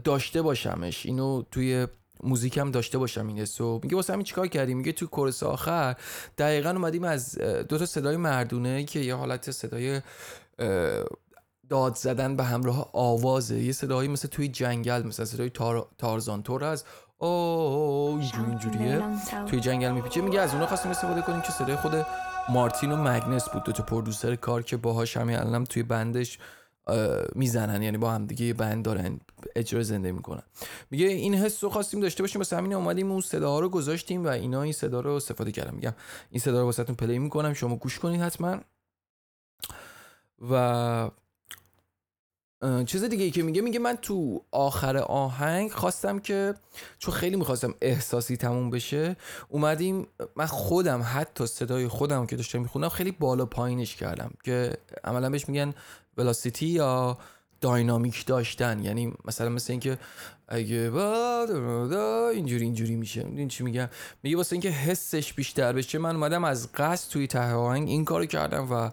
داشته 0.05 0.42
باشمش 0.42 1.07
اینو 1.07 1.42
توی 1.50 1.87
موزیکم 2.22 2.70
داشته 2.70 2.98
باشم 2.98 3.26
این 3.26 3.38
حسو. 3.38 3.80
میگه 3.83 3.96
واسه 3.96 4.12
همین 4.12 4.24
چیکار 4.24 4.46
کردیم 4.46 4.76
میگه 4.76 4.92
توی 4.92 5.09
کورس 5.09 5.42
آخر 5.42 5.96
دقیقا 6.38 6.70
اومدیم 6.70 7.04
از 7.04 7.38
دو 7.38 7.78
تا 7.78 7.87
صدای 7.87 8.16
مردونه 8.16 8.85
که 8.85 9.00
یه 9.00 9.14
حالت 9.14 9.50
صدای 9.50 10.00
داد 11.68 11.94
زدن 11.94 12.37
به 12.37 12.44
همراه 12.44 12.90
آوازه. 12.92 13.59
یه 13.59 13.72
صدایی 13.72 14.09
مثل 14.09 14.28
توی 14.28 14.48
جنگل 14.48 15.02
مثل 15.02 15.24
صدای 15.24 15.50
تار... 15.50 15.88
تارزان 15.98 16.42
تور 16.42 16.64
از 16.64 16.85
او 17.18 17.28
اینجوریه. 18.48 19.02
توی 19.46 19.61
جنگل 19.61 19.92
میپیچه. 19.92 20.20
میگه 20.20 20.40
از 20.40 20.50
اونها 20.50 20.66
خواستیم 20.66 20.90
استفاده 20.90 21.22
کنیم 21.22 21.40
که 21.40 21.52
صدای 21.52 21.76
خود 21.76 22.06
مارتین 22.48 22.92
و 22.92 22.96
مگنس 22.96 23.48
بود. 23.48 23.64
دو 23.64 23.72
تا 23.72 23.83
پرودوسر 23.83 24.37
کار 24.37 24.62
که 24.62 24.76
باهاش 24.76 25.16
همین 25.16 25.37
الانم 25.37 25.64
توی 25.64 25.83
بندش 25.83 26.38
می‌زنن. 27.35 27.83
یعنی 27.83 27.98
با 27.98 28.12
هم 28.12 28.26
دیگه 28.26 28.54
بند 28.54 28.85
دارن. 28.85 29.20
اجرا 29.61 29.83
زنده 29.83 30.12
می‌کنن. 30.12 30.42
میگه 30.90 31.07
این 31.07 31.35
حس 31.35 31.64
رو 31.64 31.70
خواستیم 31.70 32.01
داشته 32.01 32.23
باشیم 32.23 32.40
واسه 32.40 32.57
همین 32.57 32.73
اومدیم 32.73 33.11
اون 33.11 33.20
صدا 33.20 33.61
رو 33.61 33.68
گذاشتیم 33.68 34.25
و 34.25 34.29
اینا 34.29 34.62
این 34.62 34.73
صدا 34.73 35.01
رو 35.01 35.12
استفاده 35.12 35.53
کردم. 35.53 35.75
میگم 35.75 35.94
این 36.31 36.40
صدا 36.40 36.61
رو 36.61 36.64
واسهتون 36.66 36.96
پلی 36.96 37.18
می‌کنم 37.18 37.55
شما 37.55 37.77
گوش 37.77 37.99
کنید 37.99 38.20
حتما. 38.20 38.61
و 40.51 41.11
چیز 42.87 43.05
دیگه 43.05 43.25
ای 43.25 43.31
که 43.31 43.42
میگه 43.42 43.61
میگه 43.62 43.79
من 43.79 43.96
تو 43.96 44.44
آخر 44.51 44.96
آهنگ 44.96 45.70
خواستم 45.70 46.18
که 46.18 46.55
چون 46.99 47.14
خیلی 47.14 47.37
می‌خواستم 47.37 47.75
احساسی 47.81 48.37
تموم 48.37 48.70
بشه 48.70 49.16
اومدیم 49.49 50.07
من 50.37 50.46
خودم 50.46 51.03
حتی 51.05 51.46
صدای 51.46 51.88
خودم 51.88 52.27
که 52.27 52.37
داشتم 52.37 52.61
می‌خونم 52.61 52.88
خیلی 52.88 53.11
بالا 53.11 53.46
پایینش 53.46 53.96
کردم. 53.96 54.31
که 54.44 54.77
عملا 55.05 55.31
بهش 55.31 55.49
میگن 55.49 55.75
ولاسیتی 56.16 56.66
یا 56.66 57.18
داینامیک 57.61 58.27
داشتن. 58.27 58.85
یعنی 58.85 59.12
مثلا 59.25 59.49
مثل 59.49 59.73
اینکه 59.73 59.99
اگه 60.49 60.92
اینجوری 62.35 62.64
اینجوری 62.64 62.96
میشه. 62.96 63.27
این 63.27 63.49
چی 63.49 63.64
میگم؟ 63.64 63.88
میگه 64.23 64.37
واسه 64.37 64.53
اینکه 64.53 64.70
حسش 64.70 65.33
بیشتر 65.33 65.73
بشه 65.73 65.99
من 65.99 66.14
اومدم 66.16 66.44
از 66.44 66.73
قصد 66.73 67.12
توی 67.12 67.27
ته 67.27 67.53
آهنگ 67.53 67.88
این 67.88 68.05
کارو 68.05 68.27
کردم 68.27 68.68
و 68.73 68.90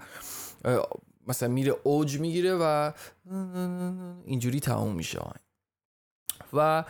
مثلا 1.27 1.49
میره 1.49 1.75
اوج 1.83 2.19
می‌گیره 2.19 2.55
و 2.55 2.91
اینجوری 4.25 4.59
تموم 4.59 4.95
میشه 4.95 5.19
و 6.53 6.83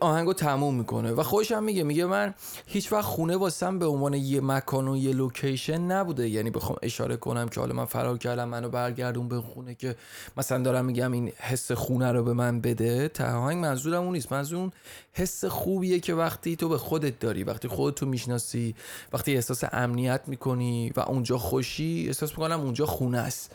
آهنگو 0.00 0.32
تموم 0.32 0.74
می‌کنه. 0.74 1.12
و 1.12 1.22
خوشم 1.22 1.62
میگه 1.62 1.82
میگه 1.82 2.06
من 2.06 2.34
هیچ 2.66 2.92
وقت 2.92 3.04
خونه 3.04 3.36
واسم 3.36 3.78
به 3.78 3.86
عنوان 3.86 4.14
یه 4.14 4.40
مکان 4.40 4.88
و 4.88 4.96
یه 4.96 5.12
لوکیشن 5.12 5.80
نبوده. 5.80 6.28
یعنی 6.28 6.50
بخوام 6.50 6.78
اشاره 6.82 7.16
کنم 7.16 7.48
که 7.48 7.60
حالا 7.60 7.74
من 7.74 7.84
فرار 7.84 8.18
کردم 8.18 8.48
منو 8.48 8.68
برگردون 8.68 9.28
به 9.28 9.40
خونه 9.40 9.74
که 9.74 9.96
مثلا 10.36 10.62
دارم 10.62 10.84
میگم 10.84 11.12
این 11.12 11.32
حس 11.38 11.72
خونه 11.72 12.12
رو 12.12 12.24
به 12.24 12.32
من 12.32 12.60
بده. 12.60 13.08
تا 13.08 13.24
آهنگ 13.24 13.62
منظورم 13.62 14.02
اون 14.02 14.12
نیست. 14.12 14.32
منظور 14.32 14.58
اون 14.58 14.72
حس 15.12 15.44
خوبیه 15.44 16.00
که 16.00 16.14
وقتی 16.14 16.56
تو 16.56 16.68
به 16.68 16.78
خودت 16.78 17.18
داری 17.18 17.44
وقتی 17.44 17.68
خودتو 17.68 18.06
می‌شناسی 18.06 18.74
وقتی 19.12 19.34
احساس 19.34 19.64
امنیت 19.72 20.20
می‌کنی 20.26 20.92
و 20.96 21.00
اونجا 21.00 21.38
خوشی 21.38 22.04
احساس 22.06 22.30
می‌کنم 22.30 22.60
اونجا 22.60 22.86
خونه 22.86 23.18
است. 23.18 23.52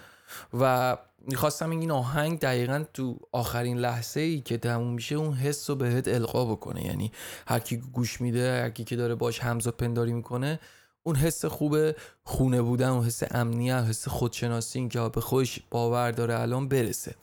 و 0.60 0.98
می‌خواستم 1.22 1.70
این 1.70 1.92
آهنگ 1.92 2.40
دقیقا 2.40 2.84
تو 2.94 3.20
آخرین 3.32 3.78
لحظه 3.78 4.20
ای 4.20 4.42
که 4.42 4.58
تموم 4.58 4.94
میشه 4.94 5.16
اون 5.16 5.34
حس 5.34 5.70
رو 5.70 5.76
بهت 5.76 6.08
القا 6.08 6.46
بکنه. 6.46 6.86
یعنی 6.86 7.12
هر 7.48 7.60
کی 7.60 7.78
گوش 7.78 8.22
میده 8.22 8.62
هر 8.62 8.70
کی 8.70 8.84
که 8.84 8.96
داره 8.96 9.16
باش 9.16 9.40
همزاد 9.40 9.74
پنداری 9.74 10.14
می‌کنه 10.14 10.60
اون 11.04 11.16
حس 11.16 11.46
خوب 11.46 11.78
خونه 12.24 12.62
بودن 12.62 12.90
اون 12.90 13.06
حس 13.06 13.24
امنیت 13.32 13.84
حس 13.90 14.08
خودشناسی 14.08 14.80
این 14.80 14.90
که 14.90 15.10
به 15.14 15.22
خودش 15.22 15.60
باور 15.72 16.12
داره 16.12 16.40
الان 16.40 16.68
برسه. 16.68 17.16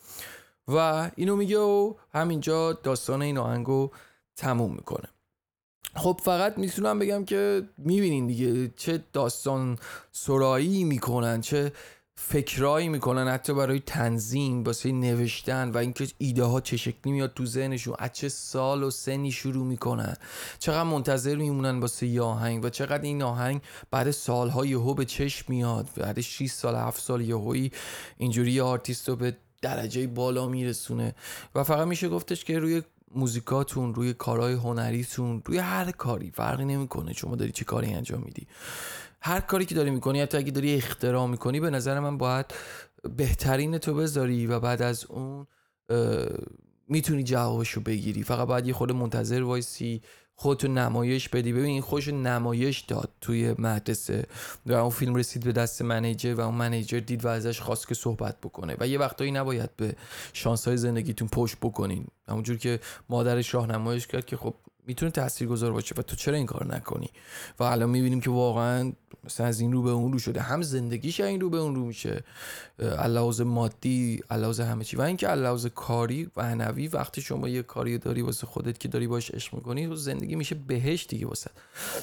و 0.69 1.11
اینو 1.17 1.37
میگه 1.37 1.59
و 1.59 1.95
همینجا 2.13 2.73
داستان 2.73 3.23
این 3.23 3.39
آهنگو 3.39 3.91
تموم 4.37 4.73
می‌کنه. 4.73 5.09
خب 5.95 6.21
فقط 6.25 6.59
می‌تونم 6.59 6.99
بگم 6.99 7.25
که 7.25 7.63
می‌بینین 7.79 8.27
دیگه 8.27 8.73
چه 8.77 9.05
داستان 9.13 9.79
سرایی 10.13 10.85
می‌کنن 10.85 11.41
چه 11.41 11.73
فکرایی 12.19 12.89
می‌کنن 12.89 13.29
حتی 13.29 13.55
برای 13.55 13.81
تنظیم 13.81 14.65
واسه 14.65 14.93
نوشتن 14.93 15.71
و 15.71 15.79
اینکه 15.79 16.09
ایده 16.19 16.45
ها 16.45 16.61
چه 16.61 16.77
شکلی 16.77 17.13
میاد 17.13 17.35
تو 17.35 17.47
ذهنشون 17.47 17.95
از 17.99 18.13
چه 18.13 18.29
سال 18.29 18.83
و 18.83 18.91
سنی 18.91 19.33
شروع 19.33 19.67
می‌کنن. 19.67 20.17
چقدر 20.59 20.83
منتظر 20.83 21.37
میمونن 21.37 21.81
واسه 21.81 22.07
یه 22.07 22.23
آهنگ 22.23 22.65
و 22.65 22.69
چقدر 22.69 23.03
این 23.03 23.23
آهنگ 23.23 23.61
بعد 23.91 24.11
سالها 24.11 24.67
یهو 24.67 24.95
به 24.95 25.05
چشم 25.05 25.45
میاد. 25.49 25.89
بعد 25.97 26.21
6 26.21 26.47
سال 26.51 26.75
7 26.75 27.03
سال 27.03 27.21
یهویی 27.21 27.73
اینجوری 28.17 28.53
یه 28.53 28.63
آرتیست 28.63 29.09
رو 29.09 29.17
به 29.17 29.37
درجه 29.63 30.07
بالا 30.07 30.49
میرسونه. 30.49 31.15
و 31.55 31.65
فقط 31.65 31.87
میشه 31.87 32.09
گفتش 32.09 32.45
که 32.45 32.59
روی 32.59 32.83
موزیکاتون 33.15 33.95
روی 33.95 34.15
کارهای 34.15 34.55
هنریتون 34.55 35.43
روی 35.45 35.59
هر 35.59 35.91
کاری 35.91 36.31
فرقی 36.31 36.65
نمی‌کنه. 36.65 37.13
شما 37.13 37.37
داری 37.37 37.53
چه 37.53 37.65
کاری 37.65 37.95
انجام 37.95 38.23
میدی. 38.25 38.47
هر 39.27 39.41
کاری 39.41 39.65
که 39.65 39.75
داری 39.75 39.91
می‌کنی 39.91 40.21
حتی 40.21 40.39
اگه 40.39 40.51
داری 40.51 40.75
اختراع 40.75 41.27
می‌کنی 41.27 41.61
به 41.61 41.71
نظر 41.71 42.01
من 42.01 42.19
باید 42.19 42.47
بهترینتو 43.17 43.95
بذاری 43.95 44.47
و 44.47 44.61
بعد 44.61 44.83
از 44.83 45.05
اون 45.05 45.47
می‌تونی 46.89 47.25
جوابشو 47.25 47.81
بگیری. 47.81 48.23
فقط 48.23 48.49
باید 48.49 48.67
یه 48.67 48.73
خود 48.73 48.93
منتظر 48.93 49.43
وایسی 49.43 50.03
خودتو 50.35 50.69
نمایش 50.69 51.29
بدی. 51.29 51.53
ببین 51.53 51.65
این 51.65 51.81
خوش 51.81 52.09
نمایش 52.09 52.81
داد 52.81 53.11
توی 53.21 53.55
مدرسه 53.59 54.27
و 54.67 54.73
اون 54.73 54.91
فیلم 54.91 55.15
رسید 55.15 55.45
به 55.45 55.53
دست 55.53 55.83
منیجر 55.83 56.35
و 56.35 56.41
اون 56.41 56.55
منیجر 56.55 57.01
دید 57.01 57.25
و 57.25 57.29
ازش 57.29 57.61
خواست 57.61 57.89
که 57.89 57.95
صحبت 57.95 58.41
بکنه. 58.41 58.77
و 58.81 58.89
یه 58.89 58.99
وقتایی 58.99 59.31
نباید 59.31 59.77
به 59.77 59.97
شانس 60.33 60.69
های 60.69 60.77
زندگیتون 60.77 61.29
پشت 61.29 61.57
بکنین. 61.63 62.07
همونجور 62.29 62.57
که 62.57 62.81
مادرش 63.09 63.55
راهنماییش 63.55 64.07
کرد 64.07 64.27
که 64.27 64.37
خب 64.37 64.55
می‌تونه 64.87 65.11
تاثیرگذار 65.11 65.73
باشه 65.73 65.95
و 65.99 66.03
تو 66.03 66.17
چرا 66.17 66.37
این 66.37 66.47
کار 66.47 66.75
نکنی؟ 66.75 67.11
و 67.59 67.63
الان 67.63 67.91
می‌بینیم 67.91 68.21
که 68.21 68.31
واقعا 68.31 68.93
مثلا 69.25 69.47
از 69.47 69.61
این 69.61 69.73
رو 69.73 69.83
به 69.83 69.91
اون 69.91 70.13
رو 70.13 70.19
شده. 70.19 70.41
هم 70.41 70.63
زندگیش 70.63 71.21
این 71.21 71.41
رو 71.41 71.51
به 71.51 71.59
اون 71.59 71.75
رو 71.75 71.85
میشه. 71.85 72.25
علاوه 72.79 73.45
مادی 73.45 74.21
علاوه 74.31 74.65
همه 74.65 74.85
چی. 74.85 74.97
و 74.97 75.01
اینکه 75.01 75.27
علاوه 75.27 75.69
کاری 75.69 76.31
و 76.37 76.43
هنوی 76.43 76.89
وقتی 76.89 77.23
شما 77.23 77.49
یه 77.49 77.63
کاری 77.63 77.99
داری 77.99 78.23
واسه 78.23 78.47
خودت 78.47 78.79
که 78.79 78.89
داری 78.89 79.07
باش 79.07 79.31
عشق 79.31 79.55
می‌کنی 79.55 79.87
و 79.87 79.95
زندگی 79.95 80.37
میشه 80.37 80.55
بهش 80.55 81.07
دیگه 81.07 81.27
واسه. 81.27 81.51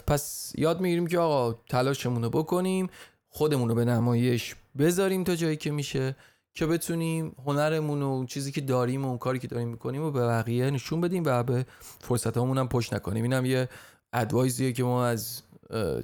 پس 0.07 0.53
یاد 0.57 0.81
می‌گیریم 0.81 1.07
که 1.07 1.19
آقا 1.19 1.59
تلاشمون 1.69 2.23
رو 2.23 2.29
بکنیم 2.29 2.89
خودمون 3.29 3.69
رو 3.69 3.75
به 3.75 3.85
نمایش 3.85 4.55
بذاریم 4.77 5.23
تا 5.23 5.35
جایی 5.35 5.57
که 5.57 5.71
میشه. 5.71 6.15
که 6.53 6.65
بتونیم 6.65 7.35
هنرمون 7.45 8.01
و 8.01 8.25
چیزی 8.25 8.51
که 8.51 8.61
داریم 8.61 9.05
و 9.05 9.07
اون 9.07 9.17
کاری 9.17 9.39
که 9.39 9.47
داریم 9.47 9.67
می‌کنیم 9.67 10.01
و 10.01 10.11
به 10.11 10.27
بقیه 10.27 10.71
نشون 10.71 11.01
بدیم 11.01 11.23
و 11.25 11.43
به 11.43 11.65
فرصت 11.99 12.37
هم 12.37 12.67
پشت 12.67 12.93
نکنیم. 12.93 13.23
اینم 13.23 13.45
یه 13.45 13.69
ادوایزیه 14.13 14.73
که 14.73 14.83
ما 14.83 15.05
از 15.05 15.41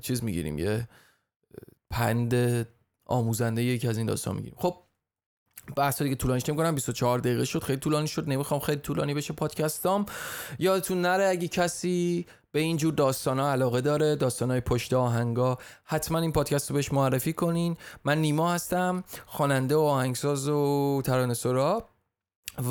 چیز 0.02 0.24
می‌گیریم 0.24 0.60
یه 0.60 0.88
پند 1.90 2.68
آموزنده 3.06 3.64
یکی 3.64 3.88
از 3.88 3.98
این 3.98 4.08
داستان 4.08 4.36
می‌گیریم. 4.36 4.58
خب 4.60 4.78
بحث 5.76 6.02
دیگه 6.02 6.16
طولانیش 6.16 6.46
کنم 6.46 6.76
24 6.76 7.20
دقیقه 7.20 7.46
شد 7.46 7.64
خیلی 7.64 7.80
طولانی 7.80 8.08
شد 8.08 8.30
نمی‌خوام 8.30 8.60
خیلی 8.60 8.82
طولانی 8.82 9.14
بشه 9.14 9.34
پادکستام. 9.34 10.06
یادتون 10.60 11.02
نره 11.02 11.28
اگه 11.28 11.48
کسی 11.48 12.26
به 12.52 12.60
اینجور 12.60 12.94
داستان 12.94 13.40
ها 13.40 13.52
علاقه 13.52 13.82
داره 13.82 14.16
داستان 14.16 14.52
های 14.52 14.62
پشت 14.62 14.94
آهنگا 14.94 15.58
حتما 15.84 16.20
این 16.20 16.32
پادکست 16.32 16.70
رو 16.70 16.76
بهش 16.76 16.94
معرفی 16.94 17.34
کنین. 17.34 17.78
من 18.04 18.18
نیما 18.18 18.54
هستم 18.54 19.04
خواننده 19.26 19.76
و 19.76 19.80
آهنگساز 19.80 20.50
و 20.50 21.02
ترانه 21.06 21.34
سرا 21.34 21.89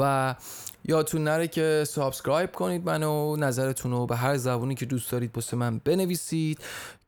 و 0.00 0.34
یادتون 0.84 1.24
نره 1.24 1.48
که 1.48 1.84
subscribe 1.88 2.52
کنید 2.52 2.86
منو 2.86 3.36
نظرتون 3.36 3.90
رو 3.90 4.06
به 4.06 4.16
هر 4.16 4.36
زبونی 4.36 4.74
که 4.74 4.86
دوست 4.86 5.12
دارید 5.12 5.32
واسه 5.32 5.54
من 5.54 5.78
بنویسید 5.78 6.58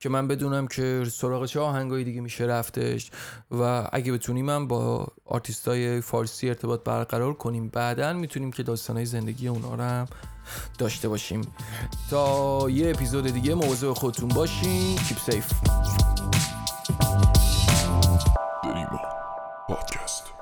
که 0.01 0.09
من 0.09 0.29
بدونم 0.29 0.67
که 0.67 1.05
سراغ 1.13 1.47
چه 1.47 1.61
آهنگایی 1.61 2.05
دیگه 2.05 2.21
میشه 2.21 2.45
رفتش 2.45 3.11
و 3.51 3.89
اگه 3.93 4.13
بتونیم 4.13 4.45
من 4.45 4.69
با 4.69 5.07
آرتیستای 5.25 6.01
فارسی 6.01 6.49
ارتباط 6.49 6.85
برقرار 6.85 7.35
کنیم. 7.35 7.69
بعدا 7.69 8.13
می‌تونیم 8.13 8.53
که 8.53 8.63
داستانهای 8.63 9.07
زندگی 9.07 9.49
اونا 9.49 9.75
رو 9.75 9.83
هم 9.83 10.07
داشته 10.79 11.09
باشیم. 11.09 11.41
تا 12.11 12.71
یه 12.71 12.91
اپیزود 12.91 13.27
دیگه 13.27 13.55
مواظب 13.55 13.95
خودتون 13.95 14.29
باشین. 14.29 14.97
Keep 14.97 15.19
safe 15.19 15.53
پادکست 19.69 20.40